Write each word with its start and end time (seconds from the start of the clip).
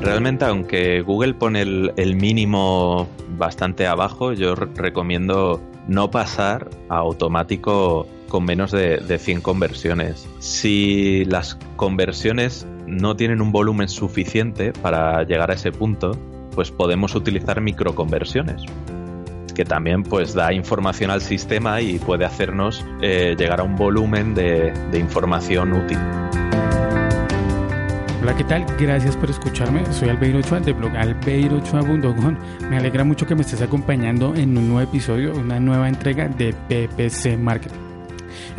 Realmente, 0.00 0.44
aunque 0.46 1.02
Google 1.02 1.34
pone 1.34 1.60
el, 1.62 2.16
mínimo 2.16 3.08
bastante 3.36 3.86
abajo, 3.86 4.32
yo 4.32 4.54
recomiendo 4.54 5.60
no 5.88 6.10
pasar 6.10 6.70
a 6.88 6.96
automático 6.96 8.06
con 8.28 8.44
menos 8.44 8.70
de, 8.70 8.98
de 8.98 9.18
100 9.18 9.42
conversiones. 9.42 10.26
Si 10.38 11.24
las 11.26 11.58
conversiones 11.76 12.66
no 12.86 13.14
tienen 13.16 13.42
un 13.42 13.52
volumen 13.52 13.88
suficiente 13.88 14.72
para 14.72 15.22
llegar 15.24 15.50
a 15.50 15.54
ese 15.54 15.70
punto, 15.70 16.12
pues 16.54 16.70
podemos 16.70 17.14
utilizar 17.14 17.60
microconversiones 17.60 18.64
que 19.54 19.64
también 19.64 20.04
pues 20.04 20.32
da 20.32 20.52
información 20.52 21.10
al 21.10 21.20
sistema 21.20 21.80
y 21.80 21.98
puede 21.98 22.24
hacernos 22.24 22.84
eh, 23.02 23.34
llegar 23.36 23.60
a 23.60 23.64
un 23.64 23.76
volumen 23.76 24.34
de 24.34 24.98
información 24.98 25.72
útil. 25.72 25.98
Hola, 28.22 28.36
¿qué 28.36 28.44
tal? 28.44 28.66
Gracias 28.78 29.16
por 29.16 29.30
escucharme. 29.30 29.90
Soy 29.94 30.10
Albeiro 30.10 30.40
Ochoa 30.40 30.60
de 30.60 30.74
blog 30.74 30.94
albeirochoa.com. 30.94 32.36
Me 32.68 32.76
alegra 32.76 33.02
mucho 33.02 33.26
que 33.26 33.34
me 33.34 33.40
estés 33.40 33.62
acompañando 33.62 34.34
en 34.34 34.58
un 34.58 34.68
nuevo 34.68 34.82
episodio, 34.82 35.34
una 35.34 35.58
nueva 35.58 35.88
entrega 35.88 36.28
de 36.28 36.52
PPC 36.52 37.38
Marketing. 37.38 37.78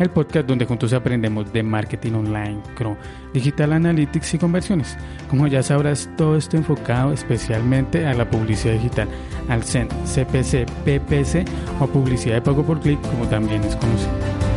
El 0.00 0.10
podcast 0.10 0.48
donde 0.48 0.64
juntos 0.64 0.92
aprendemos 0.92 1.52
de 1.52 1.62
marketing 1.62 2.12
online, 2.12 2.60
CRO, 2.74 2.96
digital 3.32 3.72
analytics 3.72 4.34
y 4.34 4.38
conversiones. 4.38 4.96
Como 5.30 5.46
ya 5.46 5.62
sabrás, 5.62 6.10
todo 6.16 6.36
esto 6.36 6.56
enfocado 6.56 7.12
especialmente 7.12 8.04
a 8.04 8.14
la 8.14 8.28
publicidad 8.28 8.74
digital, 8.74 9.08
al 9.48 9.62
CEN, 9.62 9.88
CPC, 10.04 10.66
PPC 10.84 11.44
o 11.78 11.86
publicidad 11.86 12.34
de 12.34 12.42
pago 12.42 12.64
por 12.64 12.80
clic, 12.80 13.00
como 13.02 13.28
también 13.28 13.62
es 13.62 13.76
conocido. 13.76 14.51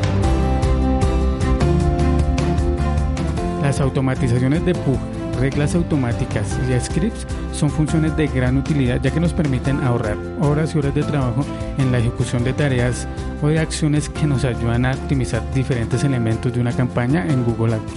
Las 3.65 3.81
automatizaciones 3.81 4.63
de 4.63 4.75
PUG, 4.75 4.99
reglas 5.39 5.73
automáticas 5.73 6.59
y 6.69 6.79
scripts 6.79 7.25
son 7.51 7.71
funciones 7.71 8.15
de 8.15 8.27
gran 8.27 8.57
utilidad 8.57 9.01
ya 9.01 9.09
que 9.09 9.19
nos 9.19 9.33
permiten 9.33 9.79
ahorrar 9.79 10.15
horas 10.39 10.75
y 10.75 10.77
horas 10.77 10.93
de 10.93 11.01
trabajo 11.01 11.43
en 11.79 11.91
la 11.91 11.97
ejecución 11.97 12.43
de 12.43 12.53
tareas 12.53 13.07
o 13.41 13.47
de 13.47 13.57
acciones 13.57 14.07
que 14.07 14.27
nos 14.27 14.45
ayudan 14.45 14.85
a 14.85 14.91
optimizar 14.91 15.41
diferentes 15.55 16.03
elementos 16.03 16.53
de 16.53 16.61
una 16.61 16.73
campaña 16.73 17.25
en 17.25 17.43
Google 17.43 17.73
Ads. 17.73 17.93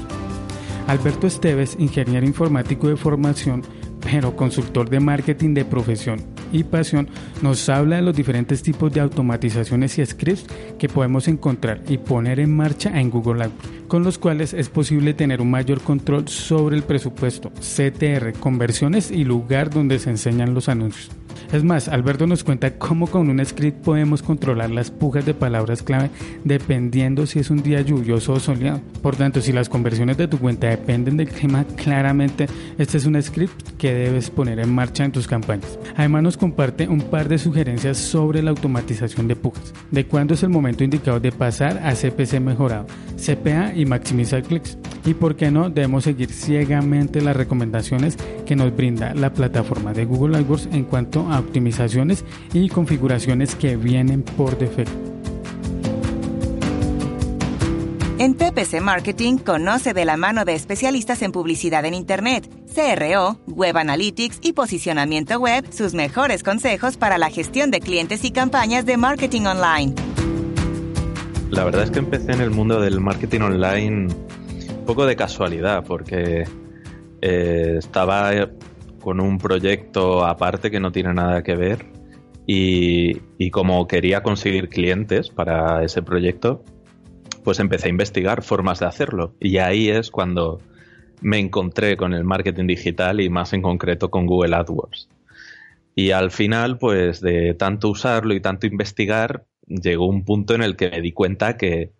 Alberto 0.87 1.27
Esteves, 1.27 1.77
ingeniero 1.79 2.25
informático 2.25 2.89
de 2.89 2.97
formación, 2.97 3.63
pero 4.01 4.35
consultor 4.37 4.89
de 4.89 5.01
marketing 5.01 5.53
de 5.53 5.67
profesión 5.67 6.38
y 6.53 6.65
pasión, 6.65 7.09
nos 7.43 7.69
habla 7.69 7.97
de 7.97 8.03
los 8.03 8.17
diferentes 8.17 8.63
tipos 8.63 8.93
de 8.93 9.01
automatizaciones 9.01 9.99
y 9.99 10.07
scripts 10.07 10.47
que 10.79 10.89
podemos 10.89 11.29
encontrar 11.29 11.83
y 11.89 11.99
poner 11.99 12.41
en 12.41 12.55
marcha 12.57 13.01
en 13.01 13.11
Google 13.11 13.45
Ads, 13.45 13.53
con 13.89 14.05
los 14.05 14.19
cuales 14.19 14.55
es 14.55 14.69
posible 14.69 15.15
tener 15.15 15.41
un 15.41 15.51
mayor 15.51 15.81
control 15.81 16.29
sobre 16.29 16.77
el 16.77 16.83
presupuesto, 16.83 17.51
CTR, 17.61 18.33
conversiones 18.39 19.11
y 19.11 19.25
lugar 19.25 19.71
donde 19.71 19.99
se 19.99 20.11
enseñan 20.11 20.55
los 20.55 20.69
anuncios. 20.69 21.11
Es 21.53 21.65
más, 21.65 21.89
Alberto 21.89 22.27
nos 22.27 22.45
cuenta 22.45 22.77
cómo 22.77 23.07
con 23.07 23.31
un 23.31 23.45
script 23.45 23.83
podemos 23.83 24.23
controlar 24.23 24.69
las 24.71 24.91
pujas 24.91 25.25
de 25.25 25.33
palabras 25.33 25.83
clave 25.83 26.11
dependiendo 26.45 27.27
si 27.27 27.39
es 27.39 27.49
un 27.49 27.63
día 27.63 27.81
lluvioso 27.81 28.35
o 28.35 28.41
soleado. 28.41 28.83
Por 29.01 29.17
tanto, 29.17 29.41
si 29.41 29.53
las 29.53 29.71
conversiones 29.71 30.19
de 30.19 30.29
tu 30.29 30.39
cuenta 30.39 30.69
dependen 30.69 31.17
del 31.17 31.31
clima, 31.31 31.65
claramente 31.77 32.47
este 32.77 32.99
es 32.99 33.07
un 33.07 33.21
script 33.23 33.77
que 33.79 33.95
debes 33.95 34.29
poner 34.29 34.59
en 34.61 34.75
marcha 34.75 35.07
en 35.07 35.13
tus 35.13 35.27
campañas. 35.27 35.79
Además 35.97 36.23
nos 36.23 36.37
comparte 36.37 36.87
un 36.87 37.01
par 37.01 37.29
de 37.29 37.39
sugerencias 37.39 37.97
sobre 37.97 38.43
la 38.43 38.51
automatización 38.51 39.27
de 39.27 39.37
pujas, 39.37 39.73
de 39.91 40.05
cuándo 40.05 40.35
es 40.35 40.43
el 40.43 40.51
momento 40.51 40.85
indicado 40.85 41.19
de 41.19 41.33
pasar 41.33 41.79
a 41.79 41.95
CPC 41.95 42.41
mejorado, 42.41 42.87
CPA 43.17 43.73
y 43.75 43.87
maximizar 43.87 44.43
clics. 44.43 44.77
Y 45.05 45.15
por 45.15 45.37
qué 45.37 45.51
no, 45.51 45.71
debemos 45.71 46.05
seguir 46.05 46.31
ciegamente 46.33 47.21
las 47.21 47.37
recomendaciones 47.37 48.17
que 48.47 48.57
nos 48.57 48.75
brinda 48.75 49.15
la 49.15 49.33
plataforma 49.33 49.93
de 49.93 50.05
Google 50.05 50.39
AdWords 50.39 50.69
en 50.73 50.85
cuanto 50.85 51.31
a 51.31 51.39
optimizaciones 51.39 52.25
y 52.53 52.69
configuraciones 52.69 53.55
que 53.55 53.77
vienen 53.77 54.23
por 54.23 54.59
defecto. 54.59 55.09
En 58.19 58.35
PPC 58.35 58.81
Marketing 58.81 59.37
conoce 59.37 59.95
de 59.95 60.05
la 60.05 60.17
mano 60.17 60.45
de 60.45 60.55
especialistas 60.55 61.23
en 61.23 61.31
publicidad 61.31 61.85
en 61.85 61.95
Internet, 61.95 62.51
CRO, 62.75 63.39
Web 63.47 63.77
Analytics 63.77 64.41
y 64.43 64.55
posicionamiento 64.55 65.39
web 65.39 65.65
sus 65.71 65.95
mejores 65.95 66.43
consejos 66.43 66.97
para 66.97 67.17
la 67.17 67.31
gestión 67.31 67.71
de 67.71 67.79
clientes 67.79 68.25
y 68.25 68.33
campañas 68.33 68.85
de 68.87 68.97
marketing 68.97 69.43
online. 69.43 69.95
La 71.51 71.63
verdad 71.63 71.85
es 71.85 71.93
que 71.93 72.01
empecé 72.01 72.33
en 72.33 72.41
el 72.41 72.51
mundo 72.51 72.81
del 72.81 73.01
marketing 73.01 73.41
online 73.41 74.09
poco 74.89 75.05
de 75.05 75.17
casualidad, 75.17 75.85
porque 75.85 76.45
eh, 77.21 77.75
estaba 77.77 78.49
con 79.03 79.21
un 79.21 79.37
proyecto 79.37 80.25
aparte 80.25 80.71
que 80.71 80.81
no 80.81 80.93
tiene 80.93 81.13
nada 81.13 81.43
que 81.43 81.57
ver 81.57 81.85
y, 82.47 83.19
y 83.37 83.51
como 83.51 83.87
quería 83.87 84.23
conseguir 84.23 84.71
clientes 84.71 85.29
para 85.29 85.85
ese 85.85 86.01
proyecto, 86.01 86.65
pues 87.45 87.61
empecé 87.61 87.89
a 87.89 87.91
investigar 87.91 88.43
formas 88.43 88.81
de 88.81 88.87
hacerlo. 88.87 89.35
Y 89.41 89.59
ahí 89.59 89.91
es 89.91 90.11
cuando 90.11 90.63
me 91.21 91.39
encontré 91.39 91.99
con 91.99 92.15
el 92.15 92.25
marketing 92.25 92.67
digital 92.67 93.21
y 93.21 93.29
más 93.29 93.53
en 93.53 93.61
concreto 93.61 94.11
con 94.11 94.25
Google 94.25 94.57
AdWords. 94.57 95.11
Y 95.97 96.13
al 96.13 96.31
final, 96.31 96.79
pues 96.79 97.21
de 97.21 97.53
tanto 97.53 97.91
usarlo 97.91 98.33
y 98.33 98.41
tanto 98.41 98.67
investigar, 98.67 99.45
llegó 99.67 100.07
un 100.07 100.25
punto 100.25 100.55
en 100.55 100.63
el 100.63 100.77
que 100.77 100.89
me 100.89 101.03
di 101.03 101.13
cuenta 101.13 101.59
que, 101.59 101.93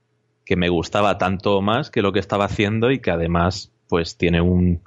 que 0.49 0.57
me 0.57 0.71
gustaba 0.71 1.19
tanto 1.19 1.61
más 1.61 1.91
que 1.91 2.01
lo 2.01 2.15
que 2.15 2.21
estaba 2.21 2.47
haciendo 2.47 2.91
y 2.91 3.01
que 3.01 3.11
además, 3.11 3.71
pues 3.87 4.17
tiene 4.17 4.41
un, 4.41 4.81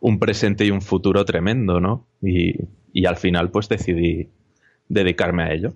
un 0.00 0.18
presente 0.18 0.66
y 0.66 0.70
un 0.70 0.82
futuro 0.82 1.24
tremendo, 1.24 1.80
¿no? 1.80 2.06
Y, 2.20 2.56
y 2.92 3.06
al 3.06 3.16
final, 3.16 3.50
pues 3.50 3.70
decidí 3.70 4.28
dedicarme 4.86 5.44
a 5.44 5.52
ello. 5.54 5.72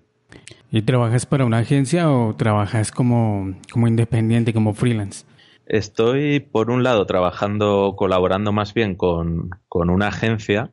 ¿Y 0.70 0.82
trabajas 0.82 1.24
para 1.24 1.46
una 1.46 1.56
agencia 1.60 2.10
o 2.10 2.36
trabajas 2.36 2.92
como, 2.92 3.54
como 3.72 3.88
independiente, 3.88 4.52
como 4.52 4.74
freelance? 4.74 5.24
Estoy, 5.64 6.40
por 6.40 6.70
un 6.70 6.82
lado, 6.82 7.06
trabajando, 7.06 7.94
colaborando 7.96 8.52
más 8.52 8.74
bien 8.74 8.96
con, 8.96 9.48
con 9.66 9.88
una 9.88 10.08
agencia 10.08 10.72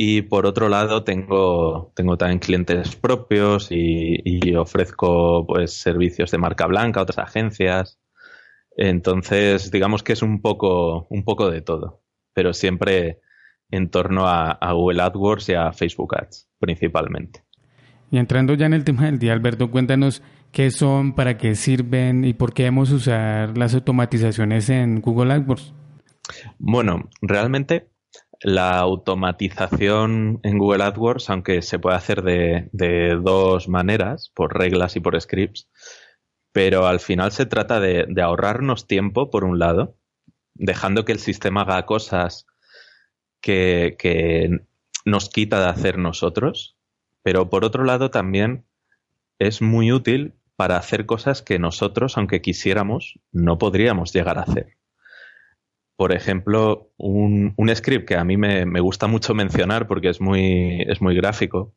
y 0.00 0.22
por 0.22 0.46
otro 0.46 0.68
lado 0.68 1.02
tengo, 1.02 1.92
tengo 1.96 2.16
también 2.16 2.38
clientes 2.38 2.94
propios 2.94 3.72
y, 3.72 4.20
y, 4.24 4.54
ofrezco 4.54 5.44
pues 5.44 5.72
servicios 5.72 6.30
de 6.30 6.38
marca 6.38 6.66
blanca 6.66 7.00
a 7.00 7.02
otras 7.02 7.18
agencias. 7.18 7.98
Entonces, 8.76 9.72
digamos 9.72 10.04
que 10.04 10.12
es 10.12 10.22
un 10.22 10.40
poco, 10.40 11.08
un 11.10 11.24
poco 11.24 11.50
de 11.50 11.62
todo, 11.62 12.04
pero 12.32 12.52
siempre 12.52 13.18
en 13.72 13.90
torno 13.90 14.28
a, 14.28 14.52
a 14.52 14.72
Google 14.72 15.02
AdWords 15.02 15.48
y 15.48 15.54
a 15.54 15.72
Facebook 15.72 16.14
Ads, 16.14 16.48
principalmente. 16.60 17.42
Y 18.12 18.18
entrando 18.18 18.54
ya 18.54 18.66
en 18.66 18.74
el 18.74 18.84
tema 18.84 19.06
del 19.06 19.18
día, 19.18 19.32
Alberto, 19.32 19.68
cuéntanos 19.68 20.22
qué 20.52 20.70
son, 20.70 21.12
para 21.16 21.38
qué 21.38 21.56
sirven 21.56 22.24
y 22.24 22.34
por 22.34 22.54
qué 22.54 22.62
debemos 22.62 22.92
usar 22.92 23.58
las 23.58 23.74
automatizaciones 23.74 24.70
en 24.70 25.00
Google 25.00 25.32
AdWords. 25.32 25.74
Bueno, 26.60 27.08
realmente 27.20 27.88
la 28.40 28.78
automatización 28.78 30.40
en 30.42 30.58
Google 30.58 30.84
AdWords, 30.84 31.30
aunque 31.30 31.62
se 31.62 31.78
puede 31.78 31.96
hacer 31.96 32.22
de, 32.22 32.68
de 32.72 33.16
dos 33.16 33.68
maneras, 33.68 34.30
por 34.34 34.56
reglas 34.56 34.96
y 34.96 35.00
por 35.00 35.20
scripts, 35.20 35.68
pero 36.52 36.86
al 36.86 37.00
final 37.00 37.32
se 37.32 37.46
trata 37.46 37.80
de, 37.80 38.06
de 38.08 38.22
ahorrarnos 38.22 38.86
tiempo, 38.86 39.30
por 39.30 39.44
un 39.44 39.58
lado, 39.58 39.96
dejando 40.54 41.04
que 41.04 41.12
el 41.12 41.18
sistema 41.18 41.62
haga 41.62 41.86
cosas 41.86 42.46
que, 43.40 43.96
que 43.98 44.60
nos 45.04 45.30
quita 45.30 45.60
de 45.60 45.68
hacer 45.68 45.98
nosotros, 45.98 46.76
pero 47.22 47.50
por 47.50 47.64
otro 47.64 47.84
lado 47.84 48.10
también 48.10 48.64
es 49.38 49.62
muy 49.62 49.92
útil 49.92 50.34
para 50.56 50.76
hacer 50.76 51.06
cosas 51.06 51.42
que 51.42 51.58
nosotros, 51.58 52.16
aunque 52.16 52.42
quisiéramos, 52.42 53.20
no 53.30 53.58
podríamos 53.58 54.12
llegar 54.12 54.38
a 54.38 54.42
hacer. 54.42 54.77
Por 55.98 56.12
ejemplo, 56.12 56.92
un, 56.96 57.54
un 57.56 57.74
script 57.74 58.06
que 58.06 58.14
a 58.14 58.22
mí 58.22 58.36
me, 58.36 58.64
me, 58.66 58.78
gusta 58.78 59.08
mucho 59.08 59.34
mencionar 59.34 59.88
porque 59.88 60.10
es 60.10 60.20
muy, 60.20 60.82
es 60.82 61.00
muy 61.00 61.16
gráfico, 61.16 61.74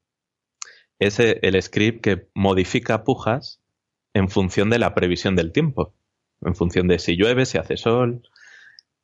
es 1.00 1.20
el 1.20 1.60
script 1.60 2.04
que 2.04 2.28
modifica 2.36 3.04
pujas 3.04 3.64
en 4.14 4.30
función 4.30 4.70
de 4.70 4.78
la 4.78 4.94
previsión 4.94 5.36
del 5.36 5.52
tiempo, 5.52 5.96
en 6.42 6.54
función 6.54 6.88
de 6.88 7.00
si 7.00 7.18
llueve, 7.18 7.48
si 7.48 7.58
hace 7.58 7.78
sol. 7.78 8.22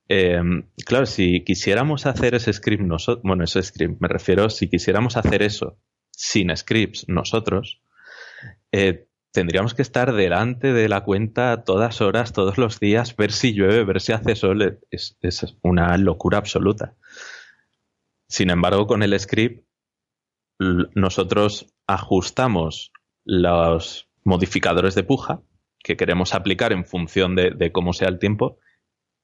Em, 0.08 0.70
claro, 0.86 1.08
si 1.08 1.44
quisiéramos 1.44 2.06
hacer 2.06 2.36
ese 2.36 2.54
script 2.54 2.84
nosotros, 2.84 3.24
bueno, 3.24 3.44
ese 3.44 3.64
script, 3.64 4.00
me 4.00 4.10
refiero, 4.10 4.52
si 4.52 4.70
quisiéramos 4.70 5.18
hacer 5.18 5.42
eso 5.42 5.80
sin 6.12 6.56
scripts 6.56 7.06
nosotros, 7.10 7.82
eh, 8.72 9.08
tendríamos 9.38 9.76
que 9.76 9.84
estar 9.84 10.14
delante 10.14 10.74
de 10.74 10.90
la 10.90 11.04
cuenta 11.04 11.64
todas 11.64 12.02
horas, 12.02 12.34
todos 12.34 12.58
los 12.58 12.80
días, 12.80 13.16
ver 13.16 13.32
si 13.32 13.54
llueve, 13.54 13.84
ver 13.84 14.02
si 14.02 14.12
hace 14.12 14.36
sol, 14.36 14.80
es, 14.90 15.16
es 15.22 15.56
una 15.62 15.96
locura 16.00 16.40
absoluta. 16.40 16.96
Sin 18.28 18.50
embargo, 18.50 18.88
con 18.88 19.04
el 19.04 19.18
script, 19.20 19.64
nosotros 20.58 21.72
ajustamos 21.86 22.92
los 23.26 24.10
modificadores 24.24 24.96
de 24.96 25.04
puja 25.04 25.44
que 25.84 25.98
queremos 25.98 26.34
aplicar 26.34 26.74
en 26.74 26.84
función 26.84 27.36
de, 27.36 27.72
cómo 27.72 27.94
sea 27.94 28.08
el 28.10 28.18
tiempo 28.18 28.58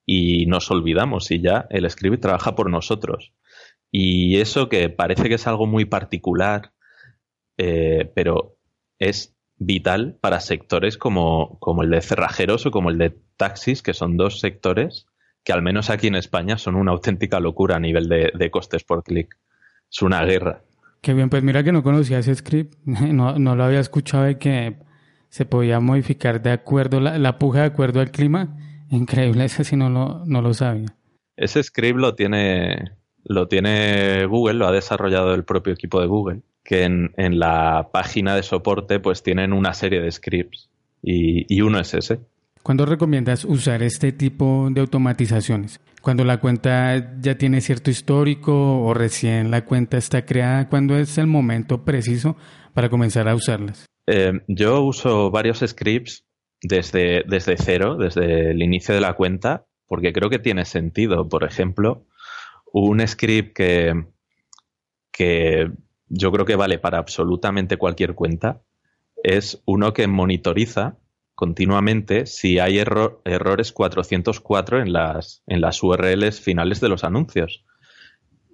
y 0.06 0.46
nos 0.46 0.70
olvidamos 0.70 1.32
y 1.32 1.42
ya 1.42 1.66
el 1.72 1.90
script 1.90 2.22
trabaja 2.22 2.54
por 2.54 2.70
nosotros. 2.70 3.34
Y 3.90 4.38
eso 4.38 4.70
que 4.70 4.90
parece 4.90 5.28
que 5.28 5.36
es 5.36 5.48
algo 5.48 5.66
muy 5.66 5.86
particular, 5.86 6.72
eh, 7.58 8.12
pero 8.14 8.60
es 9.00 9.34
vital 9.66 10.18
para 10.22 10.40
sectores 10.40 10.98
como, 10.98 11.58
como 11.60 11.84
el 11.84 11.90
de 11.90 12.02
cerrajeros 12.02 12.66
o 12.66 12.72
como 12.72 12.90
el 12.90 12.98
de 12.98 13.18
taxis, 13.38 13.82
que 13.82 13.94
son 13.94 14.18
dos 14.18 14.40
sectores 14.40 15.08
que 15.44 15.54
al 15.54 15.62
menos 15.62 15.90
aquí 15.90 16.08
en 16.08 16.16
España 16.16 16.58
son 16.58 16.76
una 16.76 16.92
auténtica 16.92 17.40
locura 17.40 17.76
a 17.76 17.80
nivel 17.80 18.08
de, 18.08 18.52
costes 18.52 18.84
por 18.84 19.04
clic. 19.04 19.38
Es 19.92 20.02
una 20.02 20.24
guerra. 20.24 20.64
Qué 21.02 21.14
bien, 21.14 21.30
pues 21.30 21.44
mira 21.44 21.64
que 21.64 21.72
no 21.72 21.84
conocía 21.84 22.20
ese 22.20 22.34
script, 22.34 22.76
no, 22.86 23.38
no 23.38 23.56
lo 23.56 23.64
había 23.64 23.80
escuchado 23.80 24.24
de 24.24 24.38
que 24.38 24.78
se 25.30 25.46
podía 25.46 25.80
modificar 25.80 26.42
de 26.42 26.52
acuerdo, 26.52 27.00
la, 27.00 27.18
la 27.18 27.38
puja 27.40 27.62
de 27.62 27.66
acuerdo 27.66 28.00
al 28.00 28.12
clima. 28.12 28.58
Increíble, 28.90 29.46
ese 29.46 29.64
sí 29.64 29.76
no 29.76 29.90
lo, 29.90 30.26
no 30.26 30.42
lo 30.42 30.54
sabía. 30.54 30.96
Ese 31.36 31.62
script 31.64 32.00
lo 32.00 32.16
tiene, 32.16 32.92
lo 33.24 33.48
tiene 33.48 34.26
Google, 34.26 34.54
lo 34.54 34.68
ha 34.68 34.72
desarrollado 34.72 35.34
el 35.34 35.44
propio 35.44 35.74
equipo 35.74 36.00
de 36.00 36.08
Google, 36.08 36.42
que 36.64 36.84
en, 36.84 37.14
en 37.18 37.40
la 37.40 37.90
página 37.92 38.36
de 38.36 38.44
soporte 38.44 39.00
pues 39.00 39.24
tienen 39.24 39.54
una 39.54 39.74
serie 39.74 40.02
de 40.02 40.12
scripts 40.12 40.70
y, 41.02 41.46
y 41.54 41.62
uno 41.62 41.80
es 41.80 41.94
ese. 41.94 42.20
¿Cuándo 42.64 42.86
recomiendas 42.86 43.44
usar 43.44 43.84
este 43.84 44.14
tipo 44.14 44.70
de 44.72 44.80
automatizaciones? 44.80 45.82
Cuando 46.02 46.24
la 46.24 46.40
cuenta 46.40 47.20
ya 47.20 47.38
tiene 47.38 47.60
cierto 47.60 47.92
histórico 47.92 48.82
o 48.82 48.94
recién 48.94 49.52
la 49.52 49.66
cuenta 49.66 49.98
está 49.98 50.26
creada, 50.26 50.70
¿cuándo 50.70 50.98
es 50.98 51.18
el 51.18 51.28
momento 51.28 51.84
preciso 51.84 52.38
para 52.74 52.90
comenzar 52.90 53.28
a 53.28 53.36
usarlas? 53.36 53.86
Eh, 54.08 54.32
yo 54.48 54.82
uso 54.82 55.30
varios 55.30 55.60
scripts 55.60 56.26
desde, 56.62 57.24
desde 57.28 57.58
cero, 57.58 57.98
desde 57.98 58.52
el 58.52 58.62
inicio 58.62 58.96
de 58.96 59.02
la 59.02 59.14
cuenta, 59.14 59.66
porque 59.86 60.14
creo 60.14 60.30
que 60.30 60.40
tiene 60.40 60.64
sentido. 60.64 61.28
Por 61.28 61.44
ejemplo, 61.44 62.06
un 62.72 63.06
script 63.06 63.54
que, 63.56 64.06
que 65.12 65.70
yo 66.16 66.32
creo 66.32 66.46
que 66.46 66.56
vale 66.56 66.78
para 66.78 67.00
absolutamente 67.00 67.78
cualquier 67.78 68.14
cuenta 68.14 68.62
es 69.24 69.64
uno 69.66 69.94
que 69.94 70.08
monitoriza 70.08 70.98
continuamente 71.34 72.28
si 72.28 72.60
hay 72.60 72.78
errores 72.78 73.72
404 73.72 74.82
en 74.82 74.94
las, 74.94 75.42
en 75.48 75.60
las 75.60 75.82
URLs 75.82 76.40
finales 76.40 76.80
de 76.82 76.90
los 76.90 77.04
anuncios. 77.04 77.66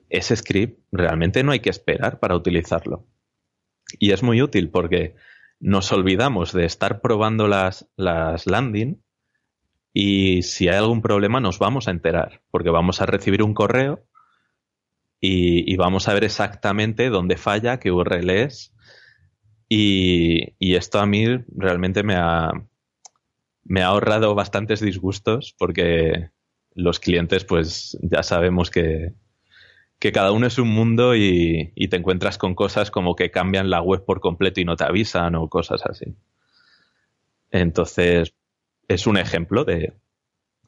Ese 0.10 0.38
script 0.38 0.80
realmente 0.92 1.44
no 1.44 1.52
hay 1.52 1.60
que 1.60 1.70
esperar 1.70 2.20
para 2.20 2.36
utilizarlo. 2.36 3.06
Y 4.00 4.12
es 4.12 4.24
muy 4.24 4.42
útil 4.42 4.70
porque 4.70 5.16
nos 5.60 5.92
olvidamos 5.92 6.54
de 6.54 6.64
estar 6.64 7.02
probando 7.02 7.50
las, 7.50 7.90
las 7.98 8.48
landing 8.48 9.04
y 9.92 10.44
si 10.44 10.70
hay 10.70 10.78
algún 10.78 11.02
problema 11.02 11.42
nos 11.42 11.60
vamos 11.60 11.90
a 11.90 11.92
enterar 11.92 12.42
porque 12.52 12.70
vamos 12.70 13.02
a 13.02 13.06
recibir 13.06 13.44
un 13.44 13.54
correo 13.54 14.06
y, 15.20 15.72
y 15.72 15.76
vamos 15.76 16.08
a 16.08 16.14
ver 16.14 16.24
exactamente 16.24 17.10
dónde 17.10 17.38
falla, 17.38 17.80
qué 17.80 17.92
URL 17.92 18.30
es 18.30 18.74
y, 19.70 20.56
y, 20.58 20.76
esto 20.76 21.00
a 21.00 21.06
mí 21.06 21.26
realmente 21.56 22.02
me 22.02 22.16
ha, 22.16 22.52
me 23.64 23.84
ha 23.84 23.88
ahorrado 23.88 24.34
bastantes 24.34 24.80
disgustos 24.80 25.56
porque 25.60 26.32
los 26.74 27.00
clientes 27.00 27.46
pues 27.46 27.98
ya 28.02 28.24
sabemos 28.24 28.72
que, 28.72 29.14
que 30.00 30.12
cada 30.12 30.32
uno 30.32 30.48
es 30.48 30.58
un 30.58 30.70
mundo 30.70 31.16
y, 31.16 31.72
te 31.90 31.98
encuentras 31.98 32.38
con 32.38 32.56
cosas 32.56 32.90
como 32.90 33.16
que 33.16 33.32
cambian 33.32 33.70
la 33.70 33.82
web 33.82 34.06
por 34.06 34.22
completo 34.22 34.62
y 34.62 34.66
no 34.66 34.76
te 34.76 34.86
avisan 34.86 35.36
o 35.36 35.50
cosas 35.50 35.86
así. 35.86 36.16
Entonces, 37.52 38.34
es 38.88 39.08
un 39.08 39.18
ejemplo 39.18 39.66
de, 39.66 39.94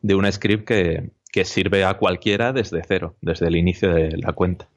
de 0.02 0.16
un 0.16 0.32
script 0.32 0.68
que, 0.68 1.12
que 1.32 1.46
sirve 1.46 1.84
a 1.86 1.96
cualquiera 1.96 2.52
desde 2.52 2.82
cero, 2.88 3.16
desde 3.22 3.48
el 3.48 3.56
inicio 3.56 3.94
de 3.94 4.18
la 4.18 4.34
cuenta. 4.34 4.68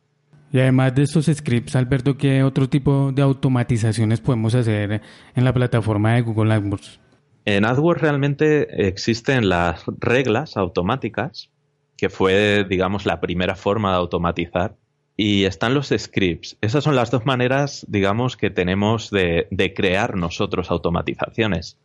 Y 0.52 0.60
además 0.60 0.94
de 0.94 1.02
estos 1.02 1.26
scripts, 1.26 1.74
Alberto, 1.74 2.16
¿qué 2.16 2.44
otro 2.44 2.68
tipo 2.68 3.10
de 3.10 3.22
automatizaciones 3.22 4.20
podemos 4.20 4.54
hacer 4.54 5.02
en 5.34 5.44
la 5.44 5.52
plataforma 5.52 6.14
de 6.14 6.22
Google 6.22 6.54
AdWords? 6.54 7.00
En 7.44 7.64
AdWords 7.64 8.00
realmente 8.00 8.86
existen 8.86 9.48
las 9.48 9.84
reglas 9.98 10.56
automáticas, 10.56 11.50
que 11.96 12.08
fue, 12.08 12.64
digamos, 12.68 13.04
la 13.04 13.20
primera 13.20 13.56
forma 13.56 13.90
de 13.90 13.96
automatizar. 13.96 14.76
Y 15.16 15.44
están 15.44 15.75
los 15.75 15.93
scripts. 15.96 16.56
Esas 16.61 16.82
son 16.82 16.96
las 16.96 17.11
dos 17.11 17.25
maneras, 17.25 17.87
digamos, 17.88 18.37
que 18.37 18.50
tenemos 18.50 19.11
de, 19.11 19.46
crear 19.76 20.16
nosotros 20.16 20.70
automatizaciones. 20.70 21.78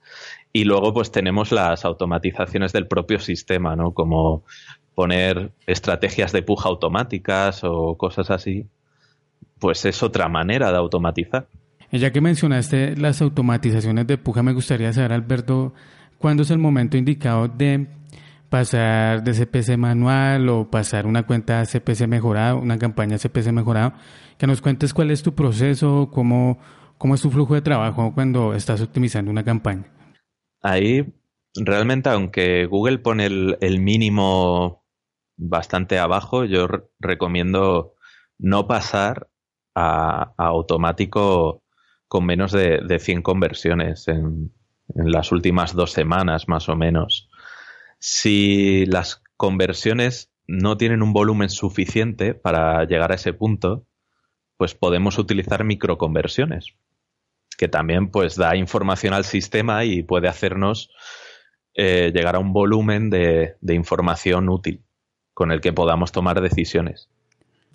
Y 0.52 0.64
luego, 0.64 0.94
pues 0.94 1.12
tenemos 1.12 1.52
las 1.52 1.86
automatizaciones 1.86 2.74
del 2.74 2.88
propio 2.88 3.20
sistema, 3.20 3.76
¿no? 3.76 3.92
Como 3.92 4.44
poner 4.96 5.52
estrategias 5.68 6.32
de 6.32 6.42
puja 6.42 6.70
automáticas 6.70 7.64
o 7.64 7.96
cosas 7.98 8.32
así. 8.32 8.66
Pues 9.60 9.86
es 9.86 10.02
otra 10.02 10.28
manera 10.28 10.72
de 10.72 10.78
automatizar. 10.78 11.48
Ya 11.92 12.12
que 12.12 12.22
mencionaste 12.22 12.96
las 12.98 13.22
automatizaciones 13.22 14.08
de 14.08 14.18
puja, 14.18 14.42
me 14.42 14.54
gustaría 14.54 14.92
saber, 14.92 15.12
Alberto, 15.14 15.74
cuándo 16.18 16.44
es 16.44 16.52
el 16.52 16.60
momento 16.60 16.98
indicado 16.98 17.48
de 17.48 17.88
pasar 18.50 19.24
de 19.24 19.34
CPC 19.34 19.78
manual 19.78 20.50
o 20.50 20.70
pasar 20.70 21.06
una 21.06 21.24
cuenta 21.24 21.64
CPC 21.66 22.08
mejorado, 22.08 22.58
una 22.58 22.78
campaña 22.78 23.18
CPC 23.18 23.52
mejorado. 23.52 23.94
Que 24.38 24.48
nos 24.48 24.62
cuentes 24.62 24.94
cuál 24.94 25.12
es 25.12 25.24
tu 25.24 25.36
proceso, 25.36 26.10
cómo, 26.12 26.60
cómo 26.98 27.16
es 27.16 27.22
tu 27.22 27.30
flujo 27.30 27.56
de 27.56 27.62
trabajo 27.62 28.14
cuando 28.14 28.54
estás 28.54 28.82
optimizando 28.82 29.32
una 29.32 29.44
campaña. 29.44 29.86
Ahí, 30.62 31.14
realmente, 31.56 32.10
aunque 32.10 32.66
Google 32.66 33.00
pone 33.00 33.26
el, 33.26 33.80
mínimo 33.80 34.86
bastante 35.38 36.00
abajo, 36.00 36.46
yo 36.46 36.68
recomiendo 37.00 37.94
no 38.38 38.68
pasar 38.68 39.30
a 39.76 40.34
automático 40.38 41.64
con 42.10 42.26
menos 42.26 42.52
de, 42.52 42.80
de 42.86 43.00
100 43.00 43.22
conversiones 43.22 44.08
en, 44.08 44.52
las 44.96 45.32
últimas 45.32 45.76
dos 45.76 45.92
semanas 45.92 46.48
más 46.48 46.68
o 46.68 46.76
menos. 46.76 47.29
Si 48.00 48.86
las 48.86 49.22
conversiones 49.38 50.32
no 50.48 50.78
tienen 50.78 51.04
un 51.04 51.14
volumen 51.14 51.50
suficiente 51.50 52.34
para 52.34 52.86
llegar 52.86 53.12
a 53.12 53.16
ese 53.16 53.34
punto, 53.34 53.86
pues 54.58 54.74
podemos 54.74 55.18
utilizar 55.18 55.64
microconversiones, 55.64 56.74
que 57.58 57.68
también 57.68 58.10
pues 58.10 58.36
da 58.36 58.56
información 58.56 59.14
al 59.14 59.26
sistema 59.26 59.86
y 59.86 60.04
puede 60.04 60.28
hacernos 60.28 60.90
eh, 61.76 62.12
llegar 62.14 62.36
a 62.36 62.40
un 62.40 62.52
volumen 62.52 63.10
de 63.10 63.56
información 63.62 64.50
útil 64.50 64.84
con 65.34 65.52
el 65.52 65.62
que 65.62 65.72
podamos 65.72 66.12
tomar 66.12 66.42
decisiones. 66.42 67.10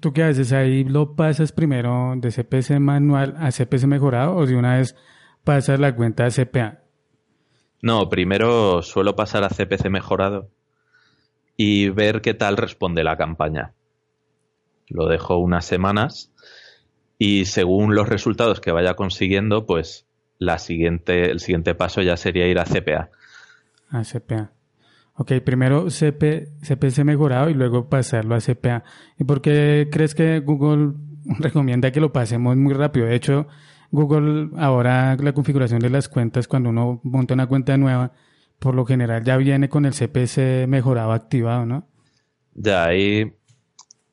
¿Tú 0.05 0.13
qué 0.13 0.23
haces 0.23 0.53
ahí? 0.53 0.85
¿Lo 0.85 1.17
pasas 1.17 1.53
primero 1.53 2.13
de 2.17 2.31
CPC 2.31 2.79
manual 2.79 3.37
a 3.39 3.51
CPC 3.51 3.87
mejorado 3.87 4.37
o 4.37 4.45
de 4.45 4.55
una 4.55 4.77
vez 4.77 4.95
pasas 5.45 5.81
la 5.81 5.97
cuenta 5.97 6.27
a 6.27 6.31
CPA? 6.31 6.84
No, 7.85 8.09
primero 8.09 8.81
suelo 8.81 9.15
pasar 9.15 9.45
a 9.45 9.51
CPC 9.51 9.91
mejorado 9.91 10.49
y 11.55 11.91
ver 11.91 12.23
qué 12.23 12.33
tal 12.33 12.57
responde 12.57 13.05
la 13.05 13.19
campaña. 13.19 13.75
Lo 14.89 15.07
dejo 15.07 15.37
unas 15.37 15.67
semanas 15.67 16.33
y 17.19 17.45
según 17.45 17.95
los 17.95 18.09
resultados 18.09 18.63
que 18.63 18.73
vaya 18.73 18.95
consiguiendo, 18.95 19.67
pues 19.67 20.07
la 20.39 20.57
siguiente, 20.57 21.31
el 21.31 21.41
siguiente 21.41 21.75
paso 21.75 22.01
ya 22.01 22.17
sería 22.17 22.49
ir 22.49 22.59
a 22.59 22.65
CPA. 22.65 23.11
A 23.91 24.01
CPA. 24.03 24.53
Ok, 25.17 25.33
primero 25.45 25.91
CP, 25.91 26.53
CPC 26.63 27.05
mejorado 27.05 27.51
y 27.51 27.55
luego 27.55 27.91
pasarlo 27.91 28.35
a 28.35 28.41
CPA. 28.41 28.83
¿Y 29.19 29.25
por 29.25 29.43
qué 29.43 29.91
crees 29.93 30.15
que 30.15 30.41
Google 30.41 30.95
recomienda 31.39 31.93
que 31.93 32.01
lo 32.01 32.15
pasemos 32.15 32.57
muy 32.57 32.73
rápido? 32.73 33.05
De 33.05 33.15
hecho, 33.15 33.47
Google 33.91 34.51
ahora 34.57 35.17
la 35.17 35.33
configuración 35.33 35.81
de 35.81 35.91
las 35.91 36.09
cuentas, 36.09 36.49
cuando 36.49 36.71
uno 36.71 37.01
monta 37.05 37.35
una 37.35 37.47
cuenta 37.47 37.77
nueva, 37.77 38.13
por 38.59 38.75
lo 38.75 38.85
general 38.85 39.25
ya 39.25 39.37
viene 39.37 39.69
con 39.69 39.85
el 39.85 39.93
CPC 39.93 40.67
mejorado 40.69 41.13
activado, 41.13 41.67
¿no? 41.67 41.89
Ya, 42.55 42.85
ahí 42.85 43.35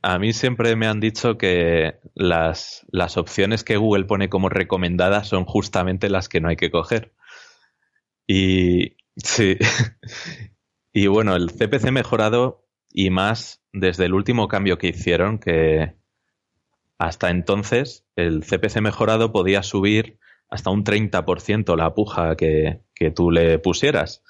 a 0.02 0.18
mí 0.20 0.34
siempre 0.34 0.76
me 0.76 0.88
han 0.88 1.00
dicho 1.00 1.38
que 1.38 2.00
las, 2.16 2.86
las 2.92 3.18
opciones 3.18 3.64
que 3.64 3.78
Google 3.78 4.06
pone 4.06 4.30
como 4.30 4.50
recomendadas 4.50 5.28
son 5.28 5.46
justamente 5.46 6.10
las 6.10 6.28
que 6.28 6.42
no 6.42 6.50
hay 6.50 6.56
que 6.56 6.72
coger. 6.72 7.14
Y 8.28 8.96
sí, 9.18 9.58
Y 10.94 11.08
bueno, 11.08 11.36
el 11.36 11.52
CPC 11.52 11.92
mejorado 11.92 12.68
y 12.92 13.10
más 13.10 13.64
desde 13.72 14.06
el 14.06 14.14
último 14.14 14.48
cambio 14.48 14.78
que 14.78 14.88
hicieron, 14.88 15.40
que 15.40 15.96
hasta 17.02 17.32
entonces 17.32 18.06
el 18.16 18.42
CPC 18.46 18.80
mejorado 18.80 19.32
podía 19.32 19.64
subir 19.64 20.20
hasta 20.50 20.70
un 20.70 20.84
30% 20.84 21.76
la 21.76 21.96
puja 21.96 22.36
que, 22.36 22.82
que 22.94 23.10
tú 23.10 23.32
le 23.32 23.58
pusieras. 23.58 24.22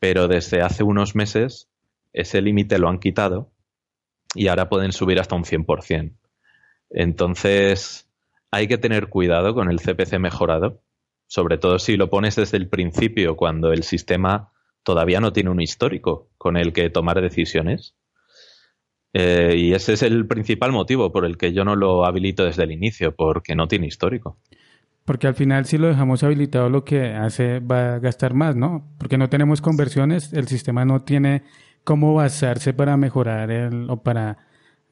Pero 0.00 0.26
desde 0.26 0.60
hace 0.60 0.82
unos 0.82 1.14
meses 1.14 1.70
ese 2.12 2.42
límite 2.42 2.80
lo 2.80 2.88
han 2.88 2.98
quitado 2.98 3.52
y 4.34 4.48
ahora 4.48 4.68
pueden 4.68 4.90
subir 4.90 5.20
hasta 5.20 5.36
un 5.36 5.44
100%. 5.44 6.16
Entonces 6.90 8.10
hay 8.50 8.66
que 8.66 8.78
tener 8.78 9.08
cuidado 9.08 9.54
con 9.54 9.70
el 9.70 9.78
CPC 9.78 10.18
mejorado, 10.18 10.82
sobre 11.28 11.58
todo 11.58 11.78
si 11.78 11.96
lo 11.96 12.10
pones 12.10 12.34
desde 12.34 12.56
el 12.56 12.68
principio 12.68 13.36
cuando 13.36 13.72
el 13.72 13.84
sistema 13.84 14.50
todavía 14.82 15.20
no 15.20 15.32
tiene 15.32 15.50
un 15.50 15.60
histórico 15.60 16.28
con 16.38 16.56
el 16.56 16.72
que 16.72 16.90
tomar 16.90 17.20
decisiones. 17.20 17.94
Eh, 19.12 19.54
y 19.56 19.72
ese 19.72 19.94
es 19.94 20.02
el 20.02 20.26
principal 20.26 20.72
motivo 20.72 21.10
por 21.12 21.24
el 21.24 21.36
que 21.36 21.52
yo 21.52 21.64
no 21.64 21.76
lo 21.76 22.04
habilito 22.04 22.44
desde 22.44 22.64
el 22.64 22.72
inicio, 22.72 23.14
porque 23.14 23.54
no 23.54 23.68
tiene 23.68 23.86
histórico. 23.86 24.38
Porque 25.04 25.26
al 25.26 25.34
final 25.34 25.64
si 25.64 25.78
lo 25.78 25.88
dejamos 25.88 26.22
habilitado 26.22 26.68
lo 26.68 26.84
que 26.84 27.14
hace 27.14 27.60
va 27.60 27.94
a 27.94 27.98
gastar 27.98 28.34
más, 28.34 28.56
¿no? 28.56 28.86
Porque 28.98 29.16
no 29.16 29.30
tenemos 29.30 29.62
conversiones, 29.62 30.32
el 30.34 30.48
sistema 30.48 30.84
no 30.84 31.02
tiene 31.02 31.44
cómo 31.84 32.12
basarse 32.12 32.74
para 32.74 32.98
mejorar 32.98 33.50
el, 33.50 33.88
o 33.88 34.02
para 34.02 34.36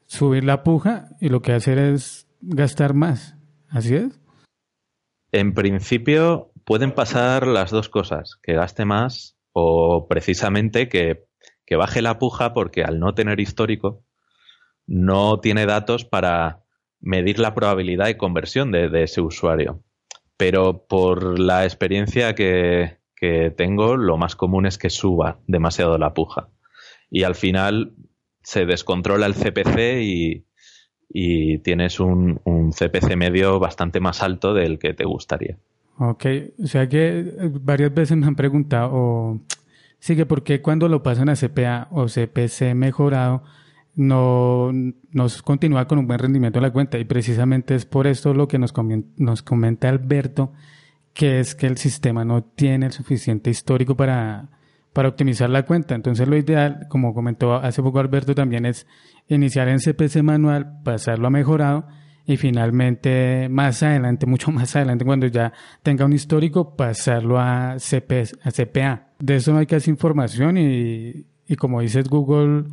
subir 0.07 0.43
la 0.43 0.63
puja 0.63 1.09
y 1.21 1.29
lo 1.29 1.41
que 1.41 1.53
hacer 1.53 1.77
es 1.77 2.27
gastar 2.41 2.95
más. 2.95 3.35
¿Así 3.69 3.95
es? 3.95 4.19
En 5.31 5.53
principio 5.53 6.51
pueden 6.63 6.93
pasar 6.93 7.45
las 7.45 7.69
dos 7.69 7.89
cosas, 7.89 8.39
que 8.41 8.53
gaste 8.53 8.85
más 8.85 9.37
o 9.51 10.07
precisamente 10.07 10.89
que, 10.89 11.27
baje 11.77 12.01
la 12.01 12.17
puja 12.17 12.53
porque 12.53 12.83
al 12.83 12.99
no 12.99 13.13
tener 13.13 13.39
histórico 13.39 14.03
no 14.87 15.39
tiene 15.39 15.65
datos 15.65 16.05
para 16.05 16.63
medir 16.99 17.39
la 17.39 17.53
probabilidad 17.53 18.05
de 18.05 18.17
conversión 18.17 18.71
de, 18.71 19.03
ese 19.03 19.21
usuario. 19.21 19.83
Pero 20.37 20.85
por 20.87 21.39
la 21.39 21.65
experiencia 21.65 22.33
que, 22.33 22.97
tengo, 23.55 23.97
lo 23.97 24.17
más 24.17 24.35
común 24.35 24.65
es 24.65 24.77
que 24.77 24.89
suba 24.89 25.39
demasiado 25.47 25.97
la 25.97 26.13
puja. 26.13 26.49
Y 27.09 27.23
al 27.23 27.35
final 27.35 27.93
se 28.41 28.65
descontrola 28.65 29.25
el 29.25 29.35
CPC 29.35 30.01
y, 30.01 30.43
tienes 31.63 31.99
un, 31.99 32.39
un, 32.43 32.71
CPC 32.71 33.15
medio 33.15 33.59
bastante 33.59 33.99
más 33.99 34.21
alto 34.21 34.53
del 34.53 34.77
que 34.77 34.93
te 34.93 35.05
gustaría. 35.05 35.57
Ok, 35.97 36.25
o 36.63 36.67
sea 36.67 36.87
que 36.87 37.33
varias 37.59 37.91
veces 37.91 38.15
me 38.17 38.27
han 38.27 38.35
preguntado, 38.35 39.39
sí 39.99 40.15
que 40.15 40.27
por 40.27 40.43
qué 40.43 40.61
cuando 40.61 40.87
lo 40.87 41.01
pasan 41.01 41.29
a 41.29 41.35
CPA 41.35 41.87
o 41.89 42.05
CPC 42.05 42.75
mejorado 42.75 43.41
no 43.97 44.71
nos 45.11 45.41
continúa 45.41 45.87
con 45.87 45.97
un 45.97 46.07
buen 46.07 46.19
rendimiento 46.19 46.59
en 46.59 46.63
la 46.63 46.71
cuenta 46.71 46.99
y 46.99 47.05
precisamente 47.05 47.73
es 47.73 47.85
por 47.85 48.05
esto 48.05 48.33
lo 48.33 48.47
que 48.47 48.59
nos, 48.59 48.71
nos 49.17 49.41
comenta 49.41 49.89
Alberto, 49.89 50.53
que 51.13 51.39
es 51.39 51.55
que 51.55 51.65
el 51.65 51.77
sistema 51.77 52.23
no 52.23 52.43
tiene 52.43 52.85
el 52.85 52.91
suficiente 52.91 53.49
histórico 53.49 53.97
para, 53.97 54.49
para 54.93 55.09
optimizar 55.09 55.49
la 55.49 55.65
cuenta. 55.65 55.95
Entonces 55.95 56.27
lo 56.27 56.37
ideal, 56.37 56.85
como 56.89 57.15
comentó 57.15 57.55
hace 57.55 57.81
poco 57.81 57.99
Alberto, 57.99 58.35
también 58.35 58.67
es 58.67 58.85
iniciar 59.27 59.67
en 59.67 59.79
CPC 59.79 60.21
manual, 60.21 60.79
pasarlo 60.83 61.25
a 61.27 61.31
mejorado 61.31 61.87
y 62.27 62.37
finalmente 62.37 63.49
más 63.49 63.81
adelante, 63.81 64.25
mucho 64.27 64.51
más 64.51 64.75
adelante, 64.75 65.05
cuando 65.05 65.25
ya 65.25 65.53
tenga 65.81 66.05
un 66.05 66.13
histórico, 66.13 66.75
pasarlo 66.75 67.39
a, 67.39 67.71
a 67.71 67.77
CPA. 67.79 69.07
De 69.17 69.37
eso 69.37 69.53
no 69.53 69.57
hay 69.57 69.65
casi 69.65 69.89
información 69.89 70.55
y, 70.59 71.25
y 71.47 71.55
como 71.55 71.81
dices 71.81 72.07
Google, 72.07 72.65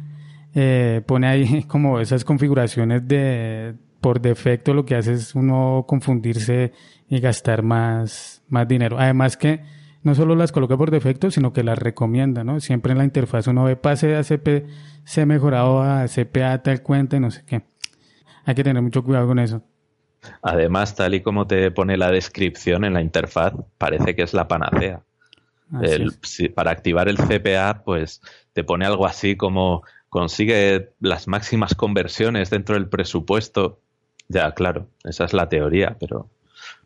eh, 0.54 1.02
pone 1.06 1.26
ahí 1.26 1.62
como 1.68 2.00
esas 2.00 2.24
configuraciones 2.24 3.06
de 3.06 3.74
por 4.00 4.20
defecto 4.20 4.74
lo 4.74 4.84
que 4.84 4.96
hace 4.96 5.14
es 5.14 5.34
uno 5.34 5.86
confundirse 5.88 6.72
y 7.08 7.20
gastar 7.20 7.62
más, 7.62 8.42
más 8.48 8.68
dinero. 8.68 8.98
Además 8.98 9.36
que 9.36 9.62
no 10.02 10.14
solo 10.14 10.36
las 10.36 10.52
coloca 10.52 10.76
por 10.76 10.90
defecto, 10.90 11.30
sino 11.30 11.54
que 11.54 11.64
las 11.64 11.78
recomienda, 11.78 12.44
¿no? 12.44 12.60
Siempre 12.60 12.92
en 12.92 12.98
la 12.98 13.04
interfaz 13.04 13.46
uno 13.46 13.64
ve 13.64 13.76
pase 13.76 14.14
a 14.14 14.22
CPC 14.22 15.24
mejorado 15.26 15.80
a 15.80 16.06
CPA 16.06 16.62
tal 16.62 16.82
cuenta 16.82 17.16
y 17.16 17.20
no 17.20 17.30
sé 17.30 17.44
qué. 17.46 17.62
Hay 18.44 18.54
que 18.54 18.62
tener 18.62 18.82
mucho 18.82 19.02
cuidado 19.02 19.26
con 19.26 19.38
eso. 19.38 19.62
Además, 20.42 20.94
tal 20.94 21.14
y 21.14 21.22
como 21.22 21.46
te 21.46 21.70
pone 21.70 21.96
la 21.96 22.10
descripción 22.10 22.84
en 22.84 22.94
la 22.94 23.00
interfaz, 23.00 23.54
parece 23.78 24.14
que 24.14 24.22
es 24.22 24.34
la 24.34 24.48
panacea. 24.48 25.02
para 26.54 26.70
activar 26.70 27.08
el 27.08 27.16
CPA, 27.16 27.82
pues 27.84 28.20
te 28.52 28.64
pone 28.64 28.84
algo 28.84 29.06
así 29.06 29.36
como 29.36 29.82
consigue 30.14 30.90
las 31.00 31.26
máximas 31.26 31.74
conversiones 31.74 32.48
dentro 32.48 32.76
del 32.76 32.88
presupuesto. 32.88 33.80
Ya, 34.28 34.52
claro, 34.52 34.86
esa 35.02 35.24
es 35.24 35.32
la 35.32 35.48
teoría, 35.48 35.96
pero 35.98 36.30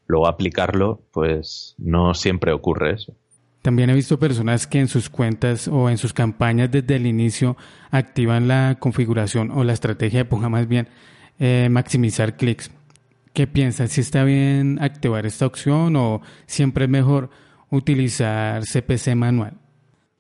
luego 0.06 0.26
aplicarlo, 0.26 1.02
pues 1.12 1.75
no 1.76 2.14
siempre 2.14 2.52
ocurre 2.52 2.94
eso. 2.94 3.14
También 3.61 3.90
he 3.90 3.94
visto 3.94 4.18
personas 4.18 4.66
que 4.66 4.80
en 4.80 4.88
sus 4.88 5.11
cuentas 5.11 5.68
o 5.68 5.90
en 5.90 5.99
sus 5.99 6.14
campañas 6.14 6.70
desde 6.70 6.97
el 6.97 7.04
inicio 7.04 7.58
activan 7.90 8.49
la 8.49 8.78
configuración 8.80 9.50
o 9.50 9.62
la 9.62 9.75
estrategia 9.75 10.20
de 10.20 10.25
ponga 10.25 10.49
más 10.49 10.66
bien 10.66 10.88
eh, 11.38 11.68
maximizar 11.70 12.35
clics. 12.35 12.70
¿Qué 13.35 13.47
piensas? 13.47 13.92
¿Si 13.92 14.00
está 14.00 14.25
bien 14.25 14.78
activar 14.80 15.26
esta 15.26 15.44
opción 15.44 15.97
o 15.97 16.23
siempre 16.47 16.87
es 16.87 16.90
mejor 16.90 17.28
utilizar 17.68 18.62
CPC 18.62 19.14
manual? 19.16 19.58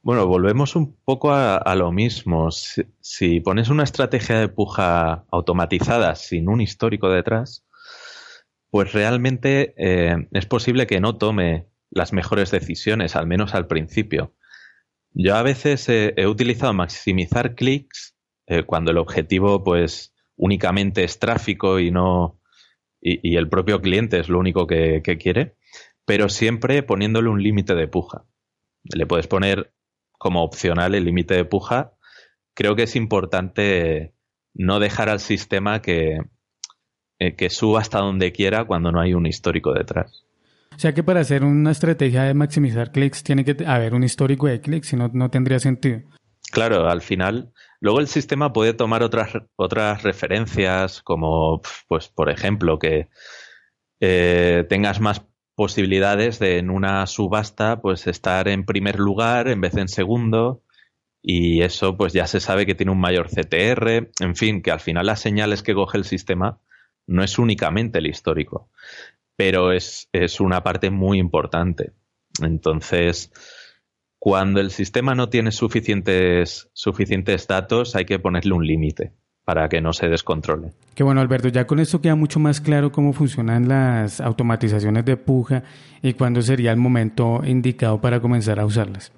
Bueno, 0.02 0.26
volvemos 0.26 0.76
un 0.76 0.96
poco 1.04 1.32
a, 1.32 1.74
lo 1.74 1.92
mismo. 1.92 2.50
Si, 2.50 3.40
pones 3.40 3.68
una 3.68 3.84
estrategia 3.84 4.38
de 4.38 4.48
puja 4.48 5.24
automatizada 5.30 6.14
sin 6.14 6.48
un 6.48 6.60
histórico 6.60 7.10
detrás, 7.10 7.66
pues 8.70 8.92
realmente 8.92 9.74
eh, 9.76 10.28
es 10.32 10.46
posible 10.46 10.86
que 10.86 11.00
no 11.00 11.16
tome 11.16 11.68
las 11.90 12.12
mejores 12.12 12.50
decisiones, 12.50 13.16
al 13.16 13.26
menos 13.26 13.54
al 13.54 13.66
principio. 13.66 14.34
Yo 15.12 15.36
a 15.36 15.42
veces 15.42 15.88
he 15.88 16.26
utilizado 16.26 16.72
maximizar 16.74 17.54
clics 17.54 18.14
eh, 18.46 18.62
cuando 18.62 18.90
el 18.90 18.98
objetivo, 18.98 19.62
pues, 19.62 20.14
únicamente 20.36 21.04
es 21.04 21.18
tráfico 21.18 21.78
y 21.80 21.90
no 21.90 22.40
y, 23.00 23.36
el 23.36 23.48
propio 23.48 23.80
cliente 23.80 24.18
es 24.18 24.28
lo 24.28 24.38
único 24.38 24.66
que, 24.66 25.02
quiere, 25.20 25.56
pero 26.04 26.28
siempre 26.28 26.82
poniéndole 26.82 27.28
un 27.28 27.42
límite 27.42 27.74
de 27.74 27.88
puja. 27.88 28.24
Le 28.82 29.06
puedes 29.06 29.26
poner 29.26 29.72
como 30.18 30.42
opcional 30.42 30.94
el 30.94 31.04
límite 31.04 31.34
de 31.34 31.44
puja. 31.44 31.92
Creo 32.54 32.76
que 32.76 32.82
es 32.82 32.96
importante 32.96 34.12
no 34.54 34.80
dejar 34.80 35.08
al 35.08 35.20
sistema 35.20 35.80
que, 35.80 36.18
eh, 37.18 37.36
que 37.36 37.50
suba 37.50 37.80
hasta 37.80 38.00
donde 38.00 38.32
quiera 38.32 38.64
cuando 38.64 38.92
no 38.92 39.00
hay 39.00 39.14
un 39.14 39.26
histórico 39.26 39.72
detrás. 39.72 40.24
O 40.74 40.78
sea 40.78 40.92
que 40.92 41.02
para 41.02 41.20
hacer 41.20 41.44
una 41.44 41.70
estrategia 41.70 42.24
de 42.24 42.34
maximizar 42.34 42.92
clics 42.92 43.22
tiene 43.22 43.44
que 43.44 43.64
haber 43.64 43.94
un 43.94 44.04
histórico 44.04 44.46
de 44.46 44.60
clics, 44.60 44.88
si 44.88 44.96
no, 44.96 45.10
no 45.12 45.30
tendría 45.30 45.58
sentido. 45.58 46.02
Claro, 46.52 46.88
al 46.88 47.00
final 47.02 47.52
Luego 47.80 48.00
el 48.00 48.08
sistema 48.08 48.52
puede 48.52 48.74
tomar 48.74 49.02
otras, 49.02 49.32
otras 49.56 50.02
referencias, 50.02 51.02
como, 51.02 51.62
pues, 51.86 52.08
por 52.08 52.28
ejemplo, 52.28 52.78
que 52.78 53.08
eh, 54.00 54.66
tengas 54.68 55.00
más 55.00 55.24
posibilidades 55.58 56.38
de 56.38 56.58
en 56.58 56.70
una 56.70 57.04
subasta, 57.08 57.80
pues, 57.80 58.06
estar 58.06 58.46
en 58.46 58.64
primer 58.64 59.00
lugar 59.00 59.48
en 59.48 59.60
vez 59.60 59.72
de 59.72 59.80
en 59.80 59.88
segundo. 59.88 60.62
Y 61.20 61.62
eso, 61.62 61.96
pues, 61.96 62.12
ya 62.12 62.28
se 62.28 62.38
sabe 62.38 62.64
que 62.64 62.76
tiene 62.76 62.92
un 62.92 63.00
mayor 63.00 63.28
CTR. 63.28 64.12
En 64.20 64.36
fin, 64.36 64.62
que 64.62 64.70
al 64.70 64.78
final 64.78 65.06
las 65.06 65.18
señales 65.18 65.64
que 65.64 65.74
coge 65.74 65.98
el 65.98 66.04
sistema 66.04 66.60
no 67.08 67.24
es 67.24 67.40
únicamente 67.40 67.98
el 67.98 68.06
histórico, 68.06 68.70
pero 69.34 69.72
es, 69.72 70.08
es 70.12 70.38
una 70.38 70.62
parte 70.62 70.90
muy 70.90 71.18
importante. 71.18 71.90
Entonces, 72.40 73.32
cuando 74.20 74.60
el 74.60 74.70
sistema 74.70 75.16
no 75.16 75.28
tiene 75.28 75.50
suficientes, 75.50 76.70
suficientes 76.72 77.48
datos, 77.48 77.96
hay 77.96 78.04
que 78.04 78.20
ponerle 78.20 78.52
un 78.52 78.64
límite 78.64 79.12
para 79.48 79.66
que 79.70 79.80
no 79.80 79.94
se 79.94 80.08
descontrole. 80.08 80.72
Qué 80.94 81.02
bueno, 81.02 81.22
Alberto, 81.22 81.48
ya 81.48 81.66
con 81.66 81.80
esto 81.80 82.02
queda 82.02 82.14
mucho 82.14 82.38
más 82.38 82.60
claro 82.60 82.92
cómo 82.92 83.14
funcionan 83.14 83.66
las 83.66 84.20
automatizaciones 84.20 85.06
de 85.06 85.16
puja 85.16 85.62
y 86.02 86.12
cuándo 86.12 86.42
sería 86.42 86.70
el 86.70 86.76
momento 86.76 87.40
indicado 87.42 87.98
para 87.98 88.20
comenzar 88.20 88.60
a 88.60 88.66
usarlas. 88.66 89.10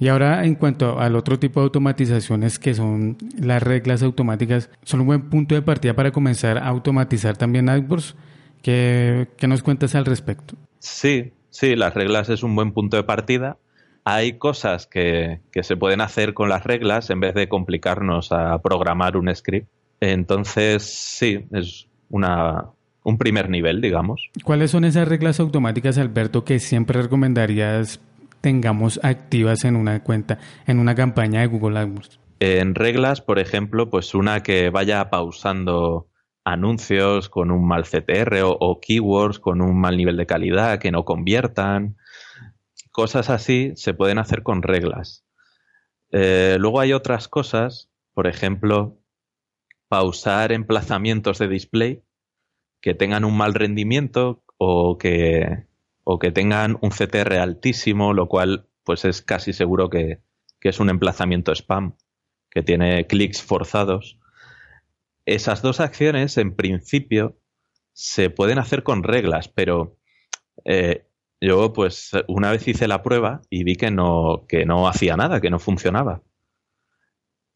Y 0.00 0.08
ahora, 0.08 0.44
en 0.44 0.56
cuanto 0.56 0.98
al 0.98 1.14
otro 1.14 1.38
tipo 1.38 1.60
de 1.60 1.66
automatizaciones 1.66 2.58
que 2.58 2.74
son 2.74 3.16
las 3.38 3.62
reglas 3.62 4.02
automáticas, 4.02 4.70
son 4.82 5.02
un 5.02 5.06
buen 5.06 5.30
punto 5.30 5.54
de 5.54 5.62
partida 5.62 5.94
para 5.94 6.10
comenzar 6.10 6.58
a 6.58 6.66
automatizar 6.66 7.36
también 7.36 7.68
AdWords. 7.68 8.16
¿Qué, 8.62 9.28
qué 9.36 9.46
nos 9.46 9.62
cuentas 9.62 9.94
al 9.94 10.04
respecto? 10.04 10.56
Sí, 10.80 11.32
sí, 11.50 11.76
las 11.76 11.94
reglas 11.94 12.28
es 12.28 12.42
un 12.42 12.56
buen 12.56 12.72
punto 12.72 12.96
de 12.96 13.04
partida 13.04 13.56
hay 14.04 14.38
cosas 14.38 14.86
que, 14.86 15.40
se 15.62 15.76
pueden 15.76 16.00
hacer 16.00 16.34
con 16.34 16.48
las 16.48 16.64
reglas 16.64 17.10
en 17.10 17.20
vez 17.20 17.34
de 17.34 17.48
complicarnos 17.48 18.32
a 18.32 18.60
programar 18.62 19.16
un 19.16 19.34
script. 19.34 19.68
Entonces, 20.00 20.82
sí, 20.84 21.46
es 21.52 21.88
una, 22.08 22.70
un 23.04 23.18
primer 23.18 23.50
nivel, 23.50 23.80
digamos. 23.80 24.30
¿Cuáles 24.44 24.70
son 24.70 24.84
esas 24.84 25.08
reglas 25.08 25.40
automáticas, 25.40 25.98
Alberto, 25.98 26.44
que 26.44 26.58
siempre 26.58 27.02
recomendarías 27.02 28.00
tengamos 28.40 29.00
activas 29.02 29.64
en 29.64 29.76
una 29.76 30.02
cuenta, 30.02 30.38
en 30.66 30.78
una 30.78 30.94
campaña 30.94 31.40
de 31.40 31.46
Google 31.46 31.78
AdWords? 31.78 32.18
En 32.40 32.74
reglas, 32.74 33.20
por 33.20 33.38
ejemplo, 33.38 33.90
pues 33.90 34.14
una 34.14 34.42
que 34.42 34.70
vaya 34.70 35.10
pausando 35.10 36.08
anuncios 36.44 37.28
con 37.28 37.50
un 37.50 37.66
mal 37.66 37.84
CTR 37.84 38.40
o, 38.44 38.80
keywords 38.80 39.38
con 39.38 39.60
un 39.60 39.78
mal 39.78 39.96
nivel 39.96 40.16
de 40.16 40.26
calidad 40.26 40.78
que 40.78 40.90
no 40.90 41.04
conviertan. 41.04 41.96
Cosas 42.90 43.30
así 43.30 43.72
se 43.76 43.94
pueden 43.94 44.18
hacer 44.18 44.42
con 44.42 44.62
reglas. 44.62 45.24
Eh, 46.12 46.56
luego 46.58 46.80
hay 46.80 46.92
otras 46.92 47.28
cosas, 47.28 47.90
por 48.14 48.26
ejemplo, 48.26 48.98
pausar 49.88 50.52
emplazamientos 50.52 51.38
de 51.38 51.48
display 51.48 52.02
que 52.80 52.94
tengan 52.94 53.24
un 53.24 53.36
mal 53.36 53.54
rendimiento 53.54 54.42
o 54.56 54.98
que, 54.98 55.66
o 56.04 56.18
que 56.18 56.32
tengan 56.32 56.78
un 56.80 56.90
CTR 56.90 57.38
altísimo, 57.38 58.12
lo 58.12 58.28
cual 58.28 58.66
pues 58.84 59.04
es 59.04 59.22
casi 59.22 59.52
seguro 59.52 59.90
que, 59.90 60.20
que 60.60 60.68
es 60.68 60.80
un 60.80 60.90
emplazamiento 60.90 61.52
spam 61.52 61.96
que 62.50 62.62
tiene 62.62 63.06
clics 63.06 63.42
forzados. 63.42 64.18
Esas 65.26 65.62
dos 65.62 65.80
acciones, 65.80 66.36
en 66.38 66.56
principio, 66.56 67.38
se 67.92 68.30
pueden 68.30 68.58
hacer 68.58 68.82
con 68.82 69.02
reglas, 69.02 69.48
pero 69.48 69.96
eh, 70.64 71.06
yo, 71.40 71.72
pues, 71.72 72.10
una 72.28 72.50
vez 72.50 72.66
hice 72.68 72.88
la 72.88 73.02
prueba 73.02 73.42
y 73.50 73.64
vi 73.64 73.76
que 73.76 73.90
no, 73.90 74.44
que 74.48 74.66
no 74.66 74.88
hacía 74.88 75.16
nada, 75.16 75.40
que 75.40 75.50
no 75.50 75.58
funcionaba. 75.58 76.22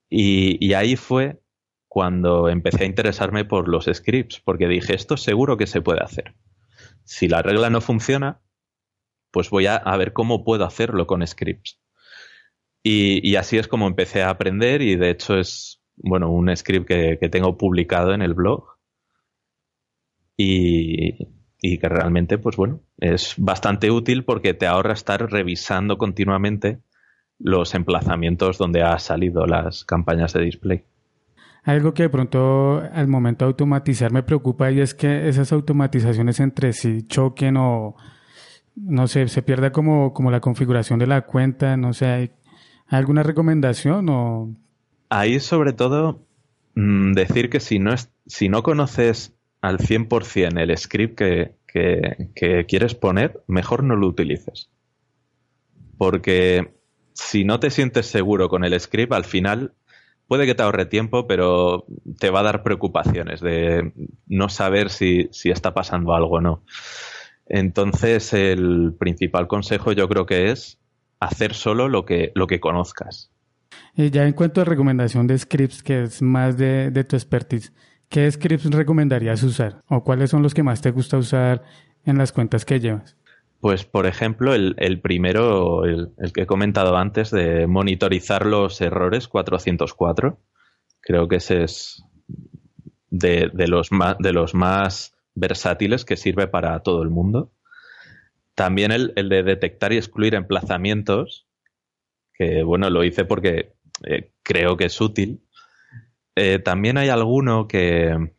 Y, 0.09 0.64
y 0.64 0.75
ahí 0.75 0.97
fue 0.97 1.41
cuando 1.88 2.49
empecé 2.49 2.85
a 2.85 2.87
interesarme 2.87 3.45
por 3.45 3.69
los 3.69 3.88
scripts, 3.93 4.41
porque 4.41 4.69
dije, 4.69 4.95
esto 4.95 5.17
seguro 5.17 5.57
que 5.57 5.67
se 5.67 5.81
puede 5.81 6.03
hacer. 6.03 6.35
Si 7.05 7.29
la 7.29 7.43
regla 7.43 7.71
no 7.71 7.81
funciona, 7.81 8.41
pues 9.31 9.50
voy 9.50 9.67
a, 9.67 9.76
a 9.76 9.97
ver 9.97 10.12
cómo 10.12 10.45
puedo 10.45 10.64
hacerlo 10.64 11.07
con 11.07 11.26
scripts. 11.26 11.81
Y, 12.87 13.37
así 13.37 13.57
es 13.57 13.67
como 13.67 13.87
empecé 13.87 14.23
a 14.23 14.29
aprender 14.29 14.83
y 14.83 14.97
de 14.97 15.09
hecho 15.09 15.38
es, 15.38 15.83
bueno, 15.97 16.31
un 16.31 16.55
script 16.55 16.87
que, 16.87 17.29
tengo 17.31 17.57
publicado 17.57 18.12
en 18.12 18.21
el 18.21 18.35
blog 18.35 18.76
y, 20.37 21.17
que 21.78 21.88
realmente, 21.88 22.38
pues 22.38 22.56
bueno, 22.56 22.80
es 22.99 23.35
bastante 23.38 23.90
útil 23.90 24.25
porque 24.25 24.54
te 24.54 24.66
ahorra 24.66 24.92
estar 24.92 25.30
revisando 25.30 25.99
continuamente 25.99 26.80
los 27.38 27.75
emplazamientos 27.75 28.59
donde 28.59 28.83
ha 28.83 28.99
salido 28.99 29.47
las 29.47 29.85
campañas 29.85 30.33
de 30.33 30.42
display. 30.42 30.85
Algo 31.62 31.94
que 31.94 32.04
de 32.04 32.11
pronto 32.11 32.83
al 32.92 33.09
momento 33.09 33.44
de 33.44 33.50
automatizar 33.50 34.12
me 34.12 34.23
preocupa 34.23 34.71
y 34.71 34.80
es 34.80 34.94
que 34.94 35.28
esas 35.28 35.52
automatizaciones 35.52 36.38
entre 36.40 36.73
sí 36.73 37.06
choquen 37.06 37.56
o 37.56 37.97
no 38.76 39.06
sé, 39.06 39.28
se 39.28 39.42
pierda 39.42 39.73
como, 39.73 40.12
como 40.12 40.30
la 40.30 40.40
configuración 40.40 40.99
de 40.99 41.06
la 41.06 41.23
cuenta, 41.23 41.76
no 41.76 41.92
sé, 41.92 42.33
¿Alguna 42.88 43.23
recomendación 43.23 44.09
o...? 44.09 44.54
Ahí 45.09 45.40
sobre 45.40 45.73
todo 45.73 46.26
mm, 46.75 47.12
decir 47.12 47.50
que 47.50 47.61
si 47.61 47.78
no, 47.78 47.92
es, 47.92 48.11
si 48.26 48.49
no 48.49 48.62
conoces 48.62 49.34
al 49.64 49.78
100% 49.78 50.61
el 50.61 50.76
script 50.76 51.16
que, 51.16 51.54
que, 51.66 52.66
quieres 52.66 52.94
poner, 52.94 53.42
mejor 53.47 53.83
no 53.83 53.97
lo 53.97 54.06
utilices. 54.09 54.71
Porque 55.97 56.75
si 57.14 57.44
no 57.44 57.61
te 57.61 57.71
sientes 57.71 58.06
seguro 58.06 58.50
con 58.50 58.64
el 58.64 58.78
script, 58.78 59.12
al 59.14 59.25
final 59.25 59.73
puede 60.28 60.44
que 60.44 60.54
te 60.54 60.62
ahorre 60.62 60.85
tiempo, 60.85 61.26
pero 61.26 61.87
te 62.18 62.28
va 62.28 62.40
a 62.40 62.44
dar 62.44 62.62
preocupaciones 62.62 63.40
de 63.40 63.92
no 64.26 64.50
saber 64.50 64.90
si, 64.90 65.28
si, 65.33 65.50
está 65.50 65.73
pasando 65.73 66.12
algo 66.12 66.37
o 66.37 66.40
no. 66.42 66.62
Entonces, 67.47 68.35
el 68.35 68.94
principal 68.99 69.47
consejo 69.47 69.92
yo 69.92 70.09
creo 70.09 70.26
que 70.26 70.50
es 70.50 70.78
hacer 71.21 71.54
solo 71.54 71.88
lo 71.88 72.04
que, 72.04 72.33
lo 72.35 72.47
que 72.47 72.61
conozcas. 72.61 73.30
Y 73.97 74.11
ya 74.11 74.26
en 74.26 74.33
cuanto 74.33 74.61
a 74.61 74.64
recomendación 74.64 75.26
de 75.26 75.38
scripts, 75.38 75.83
que 75.83 76.02
es 76.02 76.21
más 76.21 76.59
de, 76.59 76.90
tu 77.09 77.16
expertise, 77.16 77.73
¿qué 78.08 78.30
scripts 78.30 78.70
recomendarías 78.70 79.42
usar? 79.42 79.83
¿O 79.88 80.05
cuáles 80.05 80.31
son 80.31 80.42
los 80.42 80.55
que 80.55 80.62
más 80.62 80.81
te 80.81 80.90
gusta 80.90 81.18
usar 81.18 81.62
en 82.05 82.18
las 82.18 82.33
cuentas 82.33 82.64
que 82.64 82.81
llevas? 82.81 83.16
Pues, 83.61 83.87
por 83.87 84.07
ejemplo, 84.07 84.55
el, 84.55 85.00
primero, 85.00 85.87
el, 85.87 86.12
que 86.35 86.42
he 86.42 86.46
comentado 86.46 86.98
antes, 86.98 87.31
de 87.31 87.66
monitorizar 87.66 88.44
los 88.44 88.79
errores 88.83 89.26
404. 89.26 90.38
Creo 91.00 91.29
que 91.29 91.37
ese 91.37 91.64
es 91.64 92.05
de, 93.09 93.50
los, 93.66 93.90
más, 93.90 94.18
de 94.18 94.33
los 94.35 94.55
más 94.55 95.14
versátiles 95.35 96.05
que 96.05 96.16
sirve 96.16 96.46
para 96.46 96.81
todo 96.81 97.02
el 97.02 97.11
mundo. 97.11 97.52
También 98.55 98.92
el, 98.92 99.14
de 99.14 99.42
detectar 99.42 99.92
y 99.92 99.96
excluir 99.96 100.35
emplazamientos, 100.35 101.46
que 102.35 102.62
bueno, 102.62 102.90
lo 102.90 103.02
hice 103.02 103.24
porque 103.24 103.72
eh, 104.07 104.31
creo 104.42 104.76
que 104.76 104.85
es 104.87 105.00
útil. 105.00 105.40
Eh, 106.37 106.59
también 106.59 106.99
hay 106.99 107.09
alguno 107.09 107.68
que, 107.68 108.33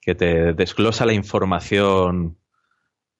que, 0.00 0.14
te 0.14 0.54
desglosa 0.54 1.04
la 1.04 1.12
información 1.12 2.38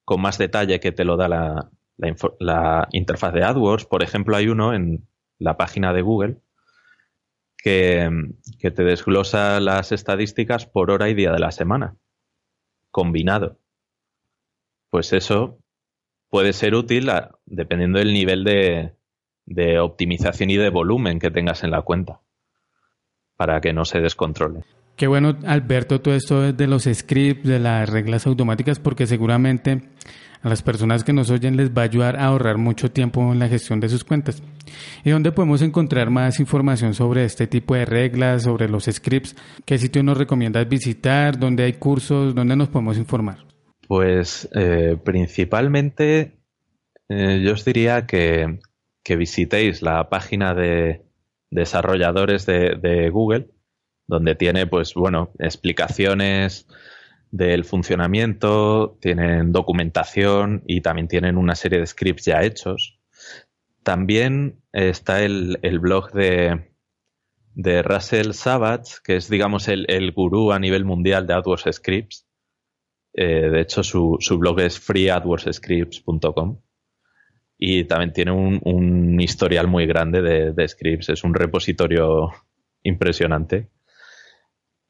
con 0.05 0.21
más 0.21 0.39
detalle 0.39 0.81
que 0.81 0.93
te 0.93 1.05
lo 1.05 1.17
da 1.17 1.29
la, 1.29 2.89
interfaz 2.93 3.35
de 3.35 3.45
AdWords. 3.45 3.87
Por 3.87 4.03
ejemplo, 4.03 4.37
hay 4.37 4.49
uno 4.49 4.75
en 4.75 5.07
la 5.39 5.57
página 5.57 5.93
de 5.93 6.03
Google 6.03 6.37
que, 7.57 8.11
que, 8.59 8.71
te 8.71 8.85
desglosa 8.85 9.61
las 9.61 9.93
estadísticas 9.93 10.67
por 10.67 10.91
hora 10.91 11.09
y 11.09 11.15
día 11.15 11.33
de 11.33 11.39
la 11.39 11.51
semana, 11.51 11.97
combinado. 12.91 13.59
Pues 14.91 15.13
eso 15.13 15.59
puede 16.35 16.53
ser 16.53 16.75
útil 16.75 17.09
dependiendo 17.47 18.01
del 18.01 18.13
nivel 18.13 18.43
de, 18.43 19.79
optimización 19.79 20.51
y 20.51 20.57
de 20.57 20.69
volumen 20.69 21.21
que 21.21 21.31
tengas 21.31 21.63
en 21.63 21.71
la 21.71 21.83
cuenta 21.83 22.23
para 23.45 23.61
que 23.61 23.75
no 23.75 23.85
se 23.85 24.01
descontrole. 24.01 24.61
Qué 24.97 25.07
bueno, 25.07 25.37
Alberto, 25.45 26.01
todo 26.01 26.15
esto 26.15 26.55
de 26.55 26.67
los 26.67 26.85
scripts, 26.85 27.47
de 27.47 27.59
las 27.59 27.91
reglas 27.91 28.27
automáticas, 28.27 28.79
porque 28.79 29.07
seguramente 29.07 29.83
a 30.41 30.49
las 30.49 30.63
personas 30.63 31.05
que 31.05 31.13
nos 31.13 31.31
oyen 31.31 31.59
les 31.59 31.71
va 31.71 31.83
a 31.83 31.85
ayudar 31.85 32.17
a 32.17 32.25
ahorrar 32.27 32.57
mucho 32.57 32.91
tiempo 32.91 33.21
en 33.31 33.39
la 33.39 33.49
gestión 33.49 33.81
de 33.81 33.91
sus 33.91 34.03
cuentas. 34.03 34.43
¿Y 35.05 35.11
dónde 35.11 35.31
podemos 35.31 35.61
encontrar 35.61 36.09
más 36.09 36.41
información 36.41 36.95
sobre 36.95 37.27
este 37.27 37.47
tipo 37.47 37.75
de 37.75 37.85
reglas, 37.85 38.45
sobre 38.45 38.67
los 38.67 38.85
scripts? 38.85 39.37
¿Qué 39.67 39.77
sitio 39.77 40.03
nos 40.03 40.17
recomiendas 40.17 40.67
visitar? 40.67 41.39
¿Dónde 41.39 41.65
hay 41.65 41.75
cursos? 41.75 42.35
¿Dónde 42.35 42.57
nos 42.57 42.69
podemos 42.69 42.97
informar? 42.97 43.45
Pues 43.87 44.49
eh, 44.55 44.97
principalmente 45.05 46.39
eh, 47.11 47.43
yo 47.45 47.53
os 47.53 47.63
diría 47.67 48.07
que, 48.07 48.59
visitéis 49.07 49.83
la 49.83 50.09
página 50.09 50.55
de 50.55 51.03
desarrolladores 51.55 52.47
de, 52.47 53.11
Google, 53.11 53.49
donde 54.07 54.35
tiene, 54.35 54.67
pues 54.67 54.95
bueno, 54.95 55.31
explicaciones 55.38 56.67
del 57.31 57.64
funcionamiento, 57.64 58.99
tienen 59.01 59.53
documentación 59.53 60.62
y 60.67 60.81
también 60.83 61.09
tienen 61.09 61.37
una 61.37 61.55
serie 61.55 61.81
de 61.81 61.87
scripts 61.87 62.27
ya 62.27 62.43
hechos. 62.43 62.99
También 63.83 64.61
está 64.73 65.23
el, 65.23 65.59
blog 65.81 66.12
de, 66.12 66.62
Russell 67.83 68.33
Savage, 68.33 68.97
que 69.03 69.17
es, 69.17 69.29
digamos, 69.29 69.69
el, 69.69 69.87
el 69.88 70.12
gurú 70.12 70.53
a 70.53 70.59
nivel 70.59 70.85
mundial 70.85 71.27
de 71.27 71.35
AdWords 71.35 71.73
Scripts, 71.73 72.27
eh, 73.14 73.49
de 73.49 73.61
hecho, 73.61 73.85
su, 73.85 74.19
blog 74.38 74.61
es 74.61 74.81
freeadwordscripts.com 74.81 76.61
y 77.66 77.85
también 77.85 78.12
tiene 78.12 78.31
un, 78.31 79.18
historial 79.18 79.68
muy 79.68 79.87
grande 79.87 80.20
de, 80.20 80.68
scripts. 80.68 81.09
Es 81.09 81.24
un 81.24 81.33
repositorio 81.33 82.31
impresionante. 82.83 83.70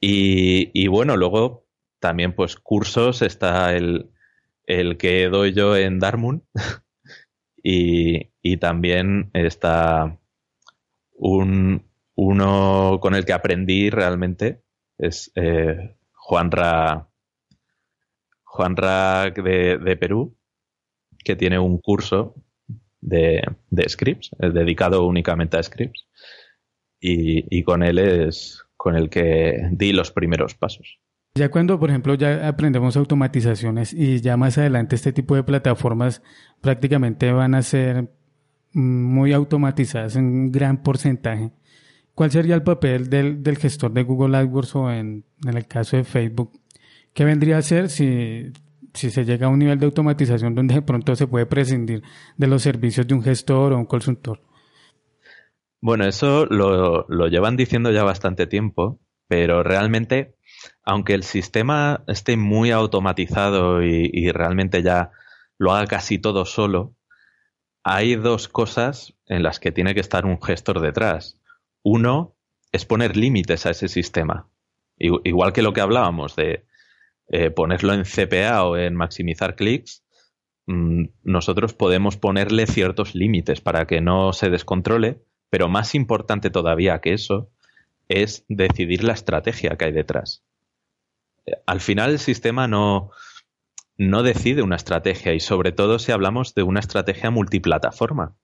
Y, 0.00 0.88
bueno, 0.88 1.16
luego 1.16 1.68
también 2.00 2.34
pues 2.34 2.56
cursos 2.56 3.22
está 3.22 3.76
el, 3.76 4.10
que 4.66 5.28
doy 5.28 5.52
yo 5.52 5.76
en 5.76 6.00
Darmun 6.00 6.44
y, 7.62 8.56
también 8.56 9.30
está 9.34 10.18
un, 11.12 11.88
uno 12.16 12.98
con 13.00 13.14
el 13.14 13.24
que 13.24 13.34
aprendí 13.34 13.88
realmente 13.88 14.62
es 14.98 15.30
eh, 15.36 15.96
Juanra 16.12 17.08
Juan 18.42 18.76
Rack 18.76 19.42
de, 19.42 19.96
Perú, 19.96 20.36
que 21.24 21.36
tiene 21.36 21.58
un 21.58 21.78
curso 21.78 22.34
de, 23.04 23.88
scripts, 23.88 24.30
dedicado 24.38 25.06
únicamente 25.06 25.56
a 25.56 25.62
scripts, 25.62 26.06
y, 27.00 27.62
con 27.64 27.82
él 27.82 27.98
es 27.98 28.62
con 28.76 28.96
el 28.96 29.10
que 29.10 29.68
di 29.72 29.92
los 29.92 30.10
primeros 30.10 30.54
pasos. 30.54 30.98
Ya 31.34 31.50
cuando, 31.50 31.78
por 31.78 31.90
ejemplo, 31.90 32.14
ya 32.14 32.48
aprendemos 32.48 32.96
automatizaciones 32.96 33.92
y 33.92 34.20
ya 34.20 34.36
más 34.36 34.56
adelante 34.56 34.94
este 34.94 35.12
tipo 35.12 35.34
de 35.34 35.42
plataformas 35.42 36.22
prácticamente 36.60 37.30
van 37.32 37.54
a 37.54 37.62
ser 37.62 38.08
muy 38.72 39.32
automatizadas 39.32 40.16
en 40.16 40.24
un 40.24 40.52
gran 40.52 40.82
porcentaje. 40.82 41.50
¿Cuál 42.14 42.30
sería 42.30 42.54
el 42.54 42.62
papel 42.62 43.10
del, 43.10 43.58
gestor 43.58 43.92
de 43.92 44.04
Google 44.04 44.36
AdWords 44.36 44.76
o 44.76 44.92
en 44.92 45.24
el 45.44 45.66
caso 45.66 45.96
de 45.96 46.04
Facebook 46.04 46.52
¿Qué 47.14 47.24
vendría 47.24 47.58
a 47.58 47.62
ser 47.62 47.90
si, 47.90 48.52
se 48.94 49.24
llega 49.24 49.46
a 49.46 49.50
un 49.50 49.58
nivel 49.58 49.78
de 49.78 49.86
automatización 49.86 50.54
donde 50.54 50.74
de 50.74 50.82
pronto 50.82 51.14
se 51.16 51.26
puede 51.26 51.46
prescindir 51.46 52.02
de 52.36 52.46
los 52.46 52.62
servicios 52.62 53.06
de 53.06 53.14
un 53.14 53.22
gestor 53.22 53.72
o 53.72 53.78
un 53.78 53.86
consultor? 53.86 54.40
Bueno, 55.80 56.06
eso 56.06 56.46
lo, 56.46 57.06
llevan 57.28 57.56
diciendo 57.56 57.90
ya 57.90 58.04
bastante 58.04 58.46
tiempo, 58.46 59.00
pero 59.28 59.62
realmente, 59.62 60.36
aunque 60.82 61.14
el 61.14 61.24
sistema 61.24 62.04
esté 62.06 62.36
muy 62.36 62.70
automatizado 62.70 63.82
y 63.82 64.30
realmente 64.32 64.82
ya 64.82 65.10
lo 65.58 65.72
haga 65.72 65.86
casi 65.86 66.18
todo 66.18 66.46
solo, 66.46 66.94
hay 67.84 68.16
dos 68.16 68.48
cosas 68.48 69.14
en 69.26 69.42
las 69.42 69.60
que 69.60 69.70
tiene 69.70 69.94
que 69.94 70.00
estar 70.00 70.24
un 70.24 70.40
gestor 70.40 70.80
detrás. 70.80 71.38
Uno 71.82 72.34
es 72.72 72.86
poner 72.86 73.16
límites 73.16 73.66
a 73.66 73.70
ese 73.70 73.88
sistema. 73.88 74.48
Igual 74.96 75.52
que 75.52 75.62
lo 75.62 75.72
que 75.74 75.82
hablábamos 75.82 76.34
de 76.34 76.64
eh, 77.28 77.50
ponerlo 77.50 77.94
en 77.94 78.04
CPA 78.04 78.64
o 78.64 78.76
en 78.76 78.94
maximizar 78.94 79.56
clics, 79.56 80.04
mm, 80.66 81.04
nosotros 81.22 81.74
podemos 81.74 82.16
ponerle 82.16 82.66
ciertos 82.66 83.14
límites 83.14 83.60
para 83.60 83.86
que 83.86 84.00
no 84.00 84.32
se 84.32 84.50
descontrole, 84.50 85.22
pero 85.50 85.68
más 85.68 85.94
importante 85.94 86.50
todavía 86.50 87.00
que 87.00 87.14
eso 87.14 87.50
es 88.08 88.44
decidir 88.48 89.04
la 89.04 89.14
estrategia 89.14 89.76
que 89.76 89.86
hay 89.86 89.92
detrás. 89.92 90.44
Eh, 91.46 91.52
al 91.66 91.80
final 91.80 92.10
el 92.10 92.18
sistema 92.18 92.68
no, 92.68 93.10
no 93.96 94.22
decide 94.22 94.62
una 94.62 94.76
estrategia 94.76 95.34
y 95.34 95.40
sobre 95.40 95.72
todo 95.72 95.98
si 95.98 96.12
hablamos 96.12 96.54
de 96.54 96.62
una 96.62 96.80
estrategia 96.80 97.30
multiplataforma. 97.30 98.36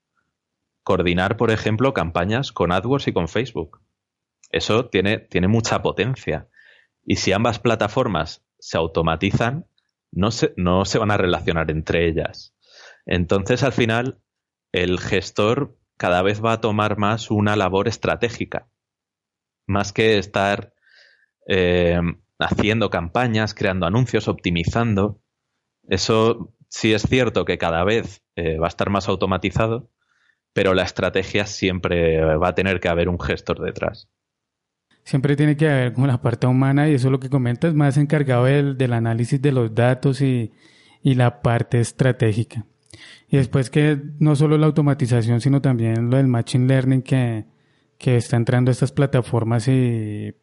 Coordinar, 0.83 1.37
por 1.37 1.51
ejemplo, 1.51 1.93
campañas 1.93 2.51
con 2.51 2.71
AdWords 2.71 3.07
y 3.07 3.13
con 3.13 3.27
Facebook. 3.27 3.81
Eso 4.49 4.87
tiene, 4.87 5.19
tiene 5.19 5.47
mucha 5.47 5.81
potencia. 5.81 6.47
Y 7.05 7.17
si 7.17 7.31
ambas 7.31 7.59
plataformas 7.59 8.43
se 8.61 8.77
automatizan, 8.77 9.65
no 10.11 10.31
se, 10.31 10.53
no 10.55 10.85
se 10.85 10.99
van 10.99 11.11
a 11.11 11.17
relacionar 11.17 11.71
entre 11.71 12.07
ellas. 12.07 12.53
Entonces, 13.05 13.63
al 13.63 13.73
final, 13.73 14.19
el 14.71 14.99
gestor 14.99 15.77
cada 15.97 16.21
vez 16.21 16.43
va 16.43 16.53
a 16.53 16.61
tomar 16.61 16.97
más 16.97 17.31
una 17.31 17.55
labor 17.55 17.87
estratégica, 17.87 18.69
más 19.67 19.91
que 19.91 20.17
estar 20.17 20.73
eh, 21.47 21.99
haciendo 22.39 22.89
campañas, 22.89 23.53
creando 23.53 23.85
anuncios, 23.85 24.27
optimizando. 24.27 25.21
Eso 25.89 26.53
sí 26.69 26.93
es 26.93 27.03
cierto 27.03 27.45
que 27.45 27.57
cada 27.57 27.83
vez 27.83 28.23
eh, 28.35 28.57
va 28.57 28.67
a 28.67 28.69
estar 28.69 28.89
más 28.89 29.09
automatizado, 29.09 29.89
pero 30.53 30.73
la 30.73 30.83
estrategia 30.83 31.45
siempre 31.45 32.23
va 32.37 32.49
a 32.49 32.55
tener 32.55 32.79
que 32.79 32.89
haber 32.89 33.09
un 33.09 33.19
gestor 33.19 33.59
detrás. 33.59 34.09
Siempre 35.03 35.35
tiene 35.35 35.57
que 35.57 35.69
haber 35.69 35.93
como 35.93 36.07
la 36.07 36.21
parte 36.21 36.47
humana 36.47 36.89
y 36.89 36.93
eso 36.93 37.07
es 37.07 37.11
lo 37.11 37.19
que 37.19 37.29
comentas, 37.29 37.73
más 37.73 37.97
encargado 37.97 38.45
del, 38.45 38.77
del 38.77 38.93
análisis 38.93 39.41
de 39.41 39.51
los 39.51 39.73
datos 39.73 40.21
y, 40.21 40.51
y 41.01 41.15
la 41.15 41.41
parte 41.41 41.79
estratégica. 41.79 42.65
Y 43.29 43.37
después 43.37 43.69
que 43.69 43.99
no 44.19 44.35
solo 44.35 44.57
la 44.57 44.67
automatización, 44.67 45.41
sino 45.41 45.61
también 45.61 46.09
lo 46.09 46.17
del 46.17 46.27
machine 46.27 46.67
learning 46.67 47.01
que, 47.01 47.45
que 47.97 48.17
está 48.17 48.37
entrando 48.37 48.69
a 48.69 48.73
estas 48.73 48.91
plataformas 48.91 49.67
y 49.67 50.33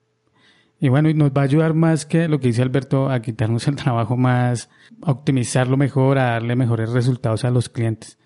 y 0.81 0.89
bueno, 0.89 1.09
y 1.09 1.15
nos 1.15 1.33
va 1.33 1.41
a 1.43 1.45
ayudar 1.45 1.75
más 1.75 2.07
que 2.07 2.29
lo 2.29 2.39
que 2.39 2.49
dice 2.49 2.63
Alberto 2.63 3.11
a 3.11 3.21
quitarnos 3.21 3.67
el 3.67 3.75
trabajo 3.77 4.17
más, 4.17 4.71
a 5.03 5.11
optimizarlo 5.11 5.77
mejor, 5.77 6.19
a 6.19 6.33
darle 6.33 6.55
mejores 6.55 6.91
resultados 6.91 7.45
a 7.45 7.51
los 7.51 7.69
clientes. 7.69 8.19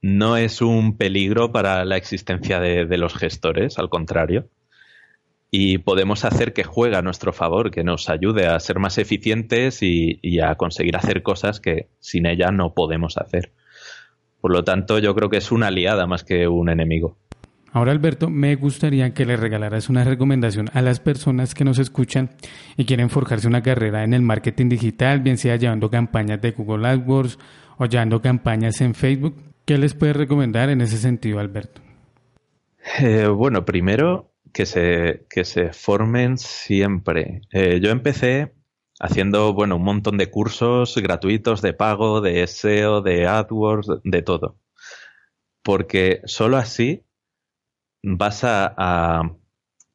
No 0.00 0.36
es 0.36 0.62
un 0.62 0.96
peligro 0.96 1.52
para 1.52 1.84
la 1.84 1.96
existencia 1.96 2.60
de, 2.60 2.96
los 2.96 3.14
gestores, 3.14 3.78
al 3.78 3.90
contrario. 3.90 4.48
Y 5.50 5.78
podemos 5.78 6.24
hacer 6.24 6.52
que 6.52 6.62
juegue 6.62 6.96
a 6.96 7.02
nuestro 7.02 7.32
favor, 7.32 7.70
que 7.70 7.82
nos 7.82 8.08
ayude 8.08 8.46
a 8.46 8.60
ser 8.60 8.78
más 8.78 8.98
eficientes 8.98 9.82
y, 9.82 10.20
y 10.22 10.40
a 10.40 10.54
conseguir 10.54 10.96
hacer 10.96 11.22
cosas 11.22 11.60
que 11.60 11.88
sin 11.98 12.26
ella 12.26 12.50
no 12.50 12.72
podemos 12.74 13.18
hacer. 13.18 13.52
Por 14.40 14.52
lo 14.52 14.64
tanto, 14.64 14.98
yo 14.98 15.14
creo 15.14 15.28
que 15.28 15.38
es 15.38 15.52
una 15.52 15.66
aliada 15.66 16.06
más 16.06 16.24
que 16.24 16.48
un 16.48 16.70
enemigo. 16.70 17.16
Ahora, 17.72 17.92
Alberto, 17.92 18.30
me 18.30 18.56
gustaría 18.56 19.14
que 19.14 19.24
le 19.24 19.36
regalaras 19.36 19.88
una 19.88 20.02
recomendación 20.02 20.68
a 20.72 20.82
las 20.82 20.98
personas 20.98 21.54
que 21.54 21.64
nos 21.64 21.78
escuchan 21.78 22.30
y 22.76 22.84
quieren 22.84 23.10
forjarse 23.10 23.46
una 23.46 23.62
carrera 23.62 24.02
en 24.02 24.12
el 24.12 24.22
marketing 24.22 24.68
digital, 24.68 25.20
bien 25.20 25.38
sea 25.38 25.56
llevando 25.56 25.88
campañas 25.88 26.40
de 26.40 26.50
Google 26.50 26.88
AdWords 26.88 27.38
o 27.78 27.86
llevando 27.86 28.20
campañas 28.20 28.80
en 28.80 28.94
Facebook. 28.94 29.36
¿Qué 29.64 29.78
les 29.78 29.94
puedes 29.94 30.16
recomendar 30.16 30.68
en 30.68 30.80
ese 30.80 30.96
sentido, 30.96 31.38
Alberto? 31.38 31.80
Eh, 32.98 33.28
bueno, 33.28 33.64
primero 33.64 34.32
que 34.52 34.66
se, 34.66 35.26
que 35.28 35.44
se 35.44 35.72
formen 35.72 36.38
siempre. 36.38 37.42
Eh, 37.52 37.80
yo 37.82 37.90
empecé 37.90 38.54
haciendo, 39.00 39.54
bueno, 39.54 39.76
un 39.76 39.84
montón 39.84 40.18
de 40.18 40.30
cursos 40.30 40.96
gratuitos 40.96 41.62
de 41.62 41.72
pago, 41.72 42.20
de 42.20 42.42
SEO, 42.46 43.00
de 43.00 43.26
AdWords, 43.26 43.88
de 44.04 44.22
todo. 44.22 44.58
Porque 45.62 46.20
solo 46.24 46.56
así 46.56 47.04
vas 48.02 48.44
a, 48.44 48.74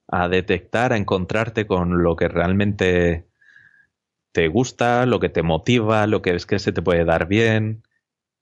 a, 0.08 0.30
detectar, 0.30 0.94
a 0.94 0.98
encontrarte 0.98 1.68
con 1.68 2.04
lo 2.04 2.16
que 2.16 2.28
realmente 2.28 3.28
te 4.32 4.48
gusta, 4.48 5.06
lo 5.06 5.20
que 5.20 5.30
te 5.30 5.44
motiva, 5.44 6.08
lo 6.08 6.22
que 6.22 6.36
es 6.36 6.46
que 6.46 6.60
se 6.60 6.72
te 6.72 6.82
puede 6.82 7.06
dar 7.06 7.28
bien 7.28 7.84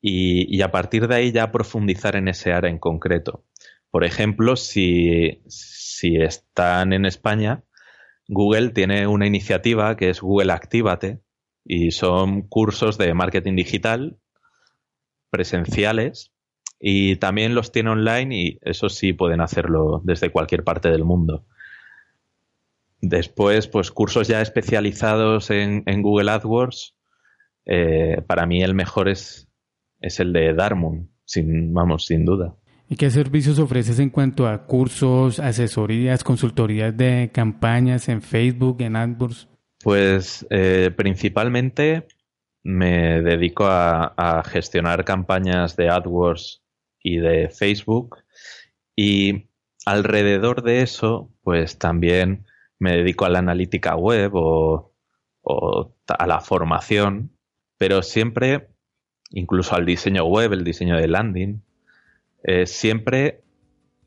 y, 0.02 0.54
y, 0.54 0.62
a 0.62 0.72
partir 0.72 1.08
de 1.08 1.16
ahí 1.16 1.32
ya 1.32 1.52
profundizar 1.52 2.16
en 2.16 2.28
ese 2.28 2.52
área 2.52 2.70
en 2.70 2.80
concreto. 2.80 3.46
Por 3.90 4.04
ejemplo, 4.04 4.56
si, 4.56 5.44
si 5.48 5.73
están 6.04 6.94
en 6.94 7.06
España, 7.06 7.64
Google 8.28 8.70
tiene 8.70 9.08
una 9.08 9.28
iniciativa 9.28 9.96
que 9.98 10.10
es 10.10 10.22
Google 10.22 10.54
Actívate 10.54 11.22
y 11.66 11.92
son 11.92 12.44
cursos 12.44 12.98
de 12.98 13.14
marketing 13.14 13.56
digital 13.56 14.18
presenciales 15.30 16.32
y 16.80 17.16
también 17.16 17.56
los 17.56 17.72
tiene 17.72 17.90
online 17.90 18.36
y 18.36 18.60
eso 18.62 18.90
sí 18.90 19.14
pueden 19.14 19.42
hacerlo 19.42 20.02
desde 20.04 20.32
cualquier 20.32 20.64
parte 20.64 20.90
del 20.90 21.06
mundo. 21.06 21.46
Después, 23.02 23.68
pues 23.68 23.92
cursos 23.92 24.28
ya 24.28 24.42
especializados 24.42 25.50
en, 25.50 25.84
Google 26.02 26.32
AdWords. 26.32 26.96
Eh, 27.66 28.22
para 28.28 28.46
mí 28.46 28.62
el 28.62 28.74
mejor 28.74 29.10
es, 29.10 29.50
es 30.00 30.20
el 30.20 30.34
de 30.34 30.54
Darmon, 30.54 31.10
sin, 31.26 31.74
vamos, 31.74 32.06
sin 32.06 32.26
duda. 32.26 32.56
¿Y 32.90 32.96
qué 32.96 33.10
servicios 33.10 33.60
ofreces 33.60 34.00
en 34.00 34.10
cuanto 34.10 34.48
a 34.48 34.66
cursos, 34.66 35.40
asesorías, 35.40 36.24
consultorías 36.24 36.96
de 36.96 37.32
campañas 37.34 38.10
en 38.10 38.22
Facebook, 38.22 38.82
en 38.82 38.96
AdWords? 38.96 39.48
Pues 39.84 40.46
eh, 40.50 40.92
principalmente 40.96 42.08
me 42.64 43.22
dedico 43.22 43.66
a, 43.68 44.42
gestionar 44.46 45.04
campañas 45.04 45.76
de 45.76 45.90
AdWords 45.90 46.64
y 47.02 47.18
de 47.18 47.50
Facebook. 47.50 48.18
Y 48.96 49.50
alrededor 49.86 50.64
de 50.64 50.82
eso, 50.82 51.32
pues 51.42 51.78
también 51.78 52.46
me 52.80 52.98
dedico 52.98 53.26
a 53.26 53.30
la 53.30 53.40
analítica 53.40 53.96
web 53.96 54.32
o, 54.34 54.94
a 56.08 56.28
la 56.28 56.40
formación, 56.40 57.38
pero 57.78 58.02
siempre, 58.02 58.70
incluso 59.30 59.76
al 59.76 59.86
diseño 59.86 60.26
web, 60.26 60.54
el 60.54 60.64
diseño 60.64 60.96
de 60.96 61.08
landing, 61.10 61.62
eh, 62.44 62.68
siempre 62.68 63.42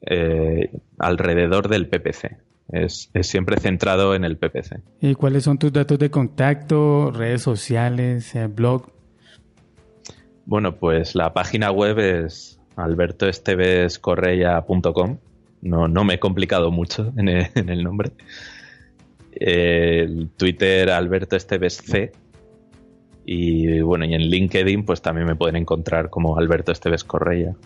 eh, 0.02 0.70
alrededor 0.98 1.68
del 1.68 1.88
PPC. 1.88 2.36
Es, 2.72 3.10
es, 3.14 3.28
siempre 3.28 3.60
centrado 3.60 4.14
en 4.14 4.24
el 4.24 4.36
PPC. 4.36 4.80
¿Y 5.00 5.14
cuáles 5.14 5.44
son 5.44 5.58
tus 5.58 5.72
datos 5.72 6.00
de 6.00 6.10
contacto, 6.10 7.12
redes 7.12 7.42
sociales, 7.42 8.34
eh, 8.34 8.48
blog? 8.48 8.90
Bueno, 10.46 10.76
pues 10.76 11.14
la 11.14 11.32
página 11.32 11.70
web 11.70 11.98
es 11.98 12.58
albertoestevescorreia.com. 12.76 15.18
No, 15.62 15.88
no 15.88 16.04
me 16.04 16.14
he 16.14 16.18
complicado 16.18 16.70
mucho 16.70 17.12
en 17.16 17.28
el, 17.28 17.84
nombre. 17.84 18.10
El 19.32 20.28
Twitter 20.36 20.90
Alberto 20.90 21.36
Esteves 21.36 21.76
C. 21.76 22.12
Y 23.24 23.80
bueno, 23.80 24.04
y 24.04 24.14
en 24.14 24.22
LinkedIn 24.22 24.84
pues 24.84 25.02
también 25.02 25.26
me 25.26 25.34
pueden 25.34 25.56
encontrar 25.56 26.10
como 26.10 26.38
Alberto 26.38 26.70
Esteves 26.72 27.02
Correia. 27.02 27.56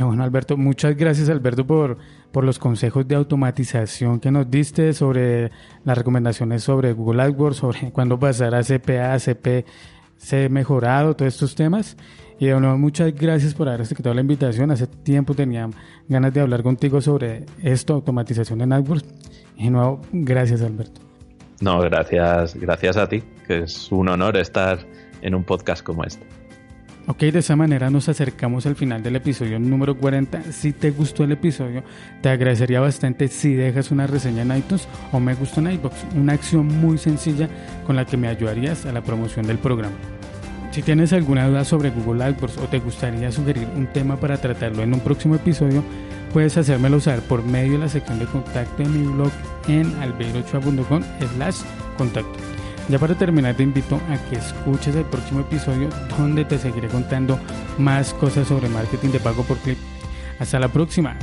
Bueno, 0.00 0.22
Alberto. 0.22 0.56
Muchas 0.56 0.96
gracias, 0.96 1.28
Alberto, 1.28 1.66
por, 1.66 1.98
por 2.32 2.44
los 2.44 2.58
consejos 2.58 3.06
de 3.08 3.14
automatización 3.14 4.20
que 4.20 4.30
nos 4.30 4.50
diste 4.50 4.92
sobre 4.92 5.50
las 5.84 5.96
recomendaciones 5.96 6.62
sobre 6.62 6.92
Google 6.92 7.22
AdWords, 7.22 7.56
sobre 7.56 7.90
cuándo 7.92 8.18
pasar 8.18 8.54
a 8.54 8.62
CPA, 8.62 9.18
CPC 9.18 10.50
mejorado, 10.50 11.14
todos 11.16 11.32
estos 11.34 11.54
temas. 11.54 11.96
Y 12.38 12.46
nuevo, 12.46 12.76
muchas 12.76 13.14
gracias 13.14 13.54
por 13.54 13.68
haber 13.68 13.80
aceptado 13.80 14.14
la 14.14 14.20
invitación. 14.20 14.70
Hace 14.70 14.86
tiempo 14.86 15.34
tenía 15.34 15.70
ganas 16.06 16.34
de 16.34 16.40
hablar 16.40 16.62
contigo 16.62 17.00
sobre 17.00 17.46
esto, 17.62 17.94
automatización 17.94 18.60
en 18.60 18.74
AdWords. 18.74 19.06
Y 19.56 19.64
de 19.64 19.70
nuevo, 19.70 20.02
gracias 20.12 20.60
Alberto. 20.60 21.00
No, 21.60 21.80
gracias, 21.80 22.54
gracias 22.54 22.98
a 22.98 23.08
ti, 23.08 23.22
que 23.46 23.60
es 23.60 23.90
un 23.90 24.08
honor 24.08 24.36
estar 24.36 24.78
en 25.22 25.34
un 25.34 25.44
podcast 25.44 25.82
como 25.82 26.04
este. 26.04 26.26
Ok, 27.08 27.20
de 27.20 27.38
esa 27.38 27.54
manera 27.54 27.88
nos 27.88 28.08
acercamos 28.08 28.66
al 28.66 28.74
final 28.74 29.00
del 29.00 29.14
episodio 29.14 29.60
número 29.60 29.96
40. 29.96 30.50
Si 30.50 30.72
te 30.72 30.90
gustó 30.90 31.22
el 31.22 31.30
episodio, 31.30 31.84
te 32.20 32.28
agradecería 32.28 32.80
bastante 32.80 33.28
si 33.28 33.54
dejas 33.54 33.92
una 33.92 34.08
reseña 34.08 34.42
en 34.42 34.56
iTunes 34.56 34.88
o 35.12 35.20
me 35.20 35.34
gusta 35.34 35.60
en 35.60 35.70
iBox, 35.70 35.94
una 36.16 36.32
acción 36.32 36.66
muy 36.66 36.98
sencilla 36.98 37.48
con 37.86 37.94
la 37.94 38.04
que 38.04 38.16
me 38.16 38.26
ayudarías 38.26 38.86
a 38.86 38.92
la 38.92 39.02
promoción 39.02 39.46
del 39.46 39.58
programa. 39.58 39.94
Si 40.72 40.82
tienes 40.82 41.12
alguna 41.12 41.46
duda 41.46 41.64
sobre 41.64 41.90
Google 41.90 42.24
AdWords 42.24 42.58
o 42.58 42.62
te 42.62 42.80
gustaría 42.80 43.30
sugerir 43.30 43.68
un 43.76 43.86
tema 43.86 44.16
para 44.16 44.38
tratarlo 44.38 44.82
en 44.82 44.92
un 44.92 45.00
próximo 45.00 45.36
episodio, 45.36 45.84
puedes 46.32 46.56
hacérmelo 46.58 46.98
saber 46.98 47.22
por 47.22 47.44
medio 47.44 47.74
de 47.74 47.78
la 47.78 47.88
sección 47.88 48.18
de 48.18 48.26
contacto 48.26 48.82
de 48.82 48.88
mi 48.88 49.06
blog 49.06 49.30
en 49.68 49.86
albeirochoa.com 50.02 51.02
slash 51.36 51.60
contacto. 51.96 52.55
Ya 52.88 53.00
para 53.00 53.16
terminar 53.16 53.56
te 53.56 53.64
invito 53.64 54.00
a 54.08 54.16
que 54.28 54.36
escuches 54.36 54.94
el 54.94 55.04
próximo 55.04 55.40
episodio 55.40 55.88
donde 56.16 56.44
te 56.44 56.58
seguiré 56.58 56.88
contando 56.88 57.38
más 57.78 58.14
cosas 58.14 58.46
sobre 58.46 58.68
marketing 58.68 59.10
de 59.10 59.20
pago 59.20 59.42
por 59.42 59.58
clip. 59.58 59.78
Hasta 60.38 60.60
la 60.60 60.68
próxima. 60.68 61.16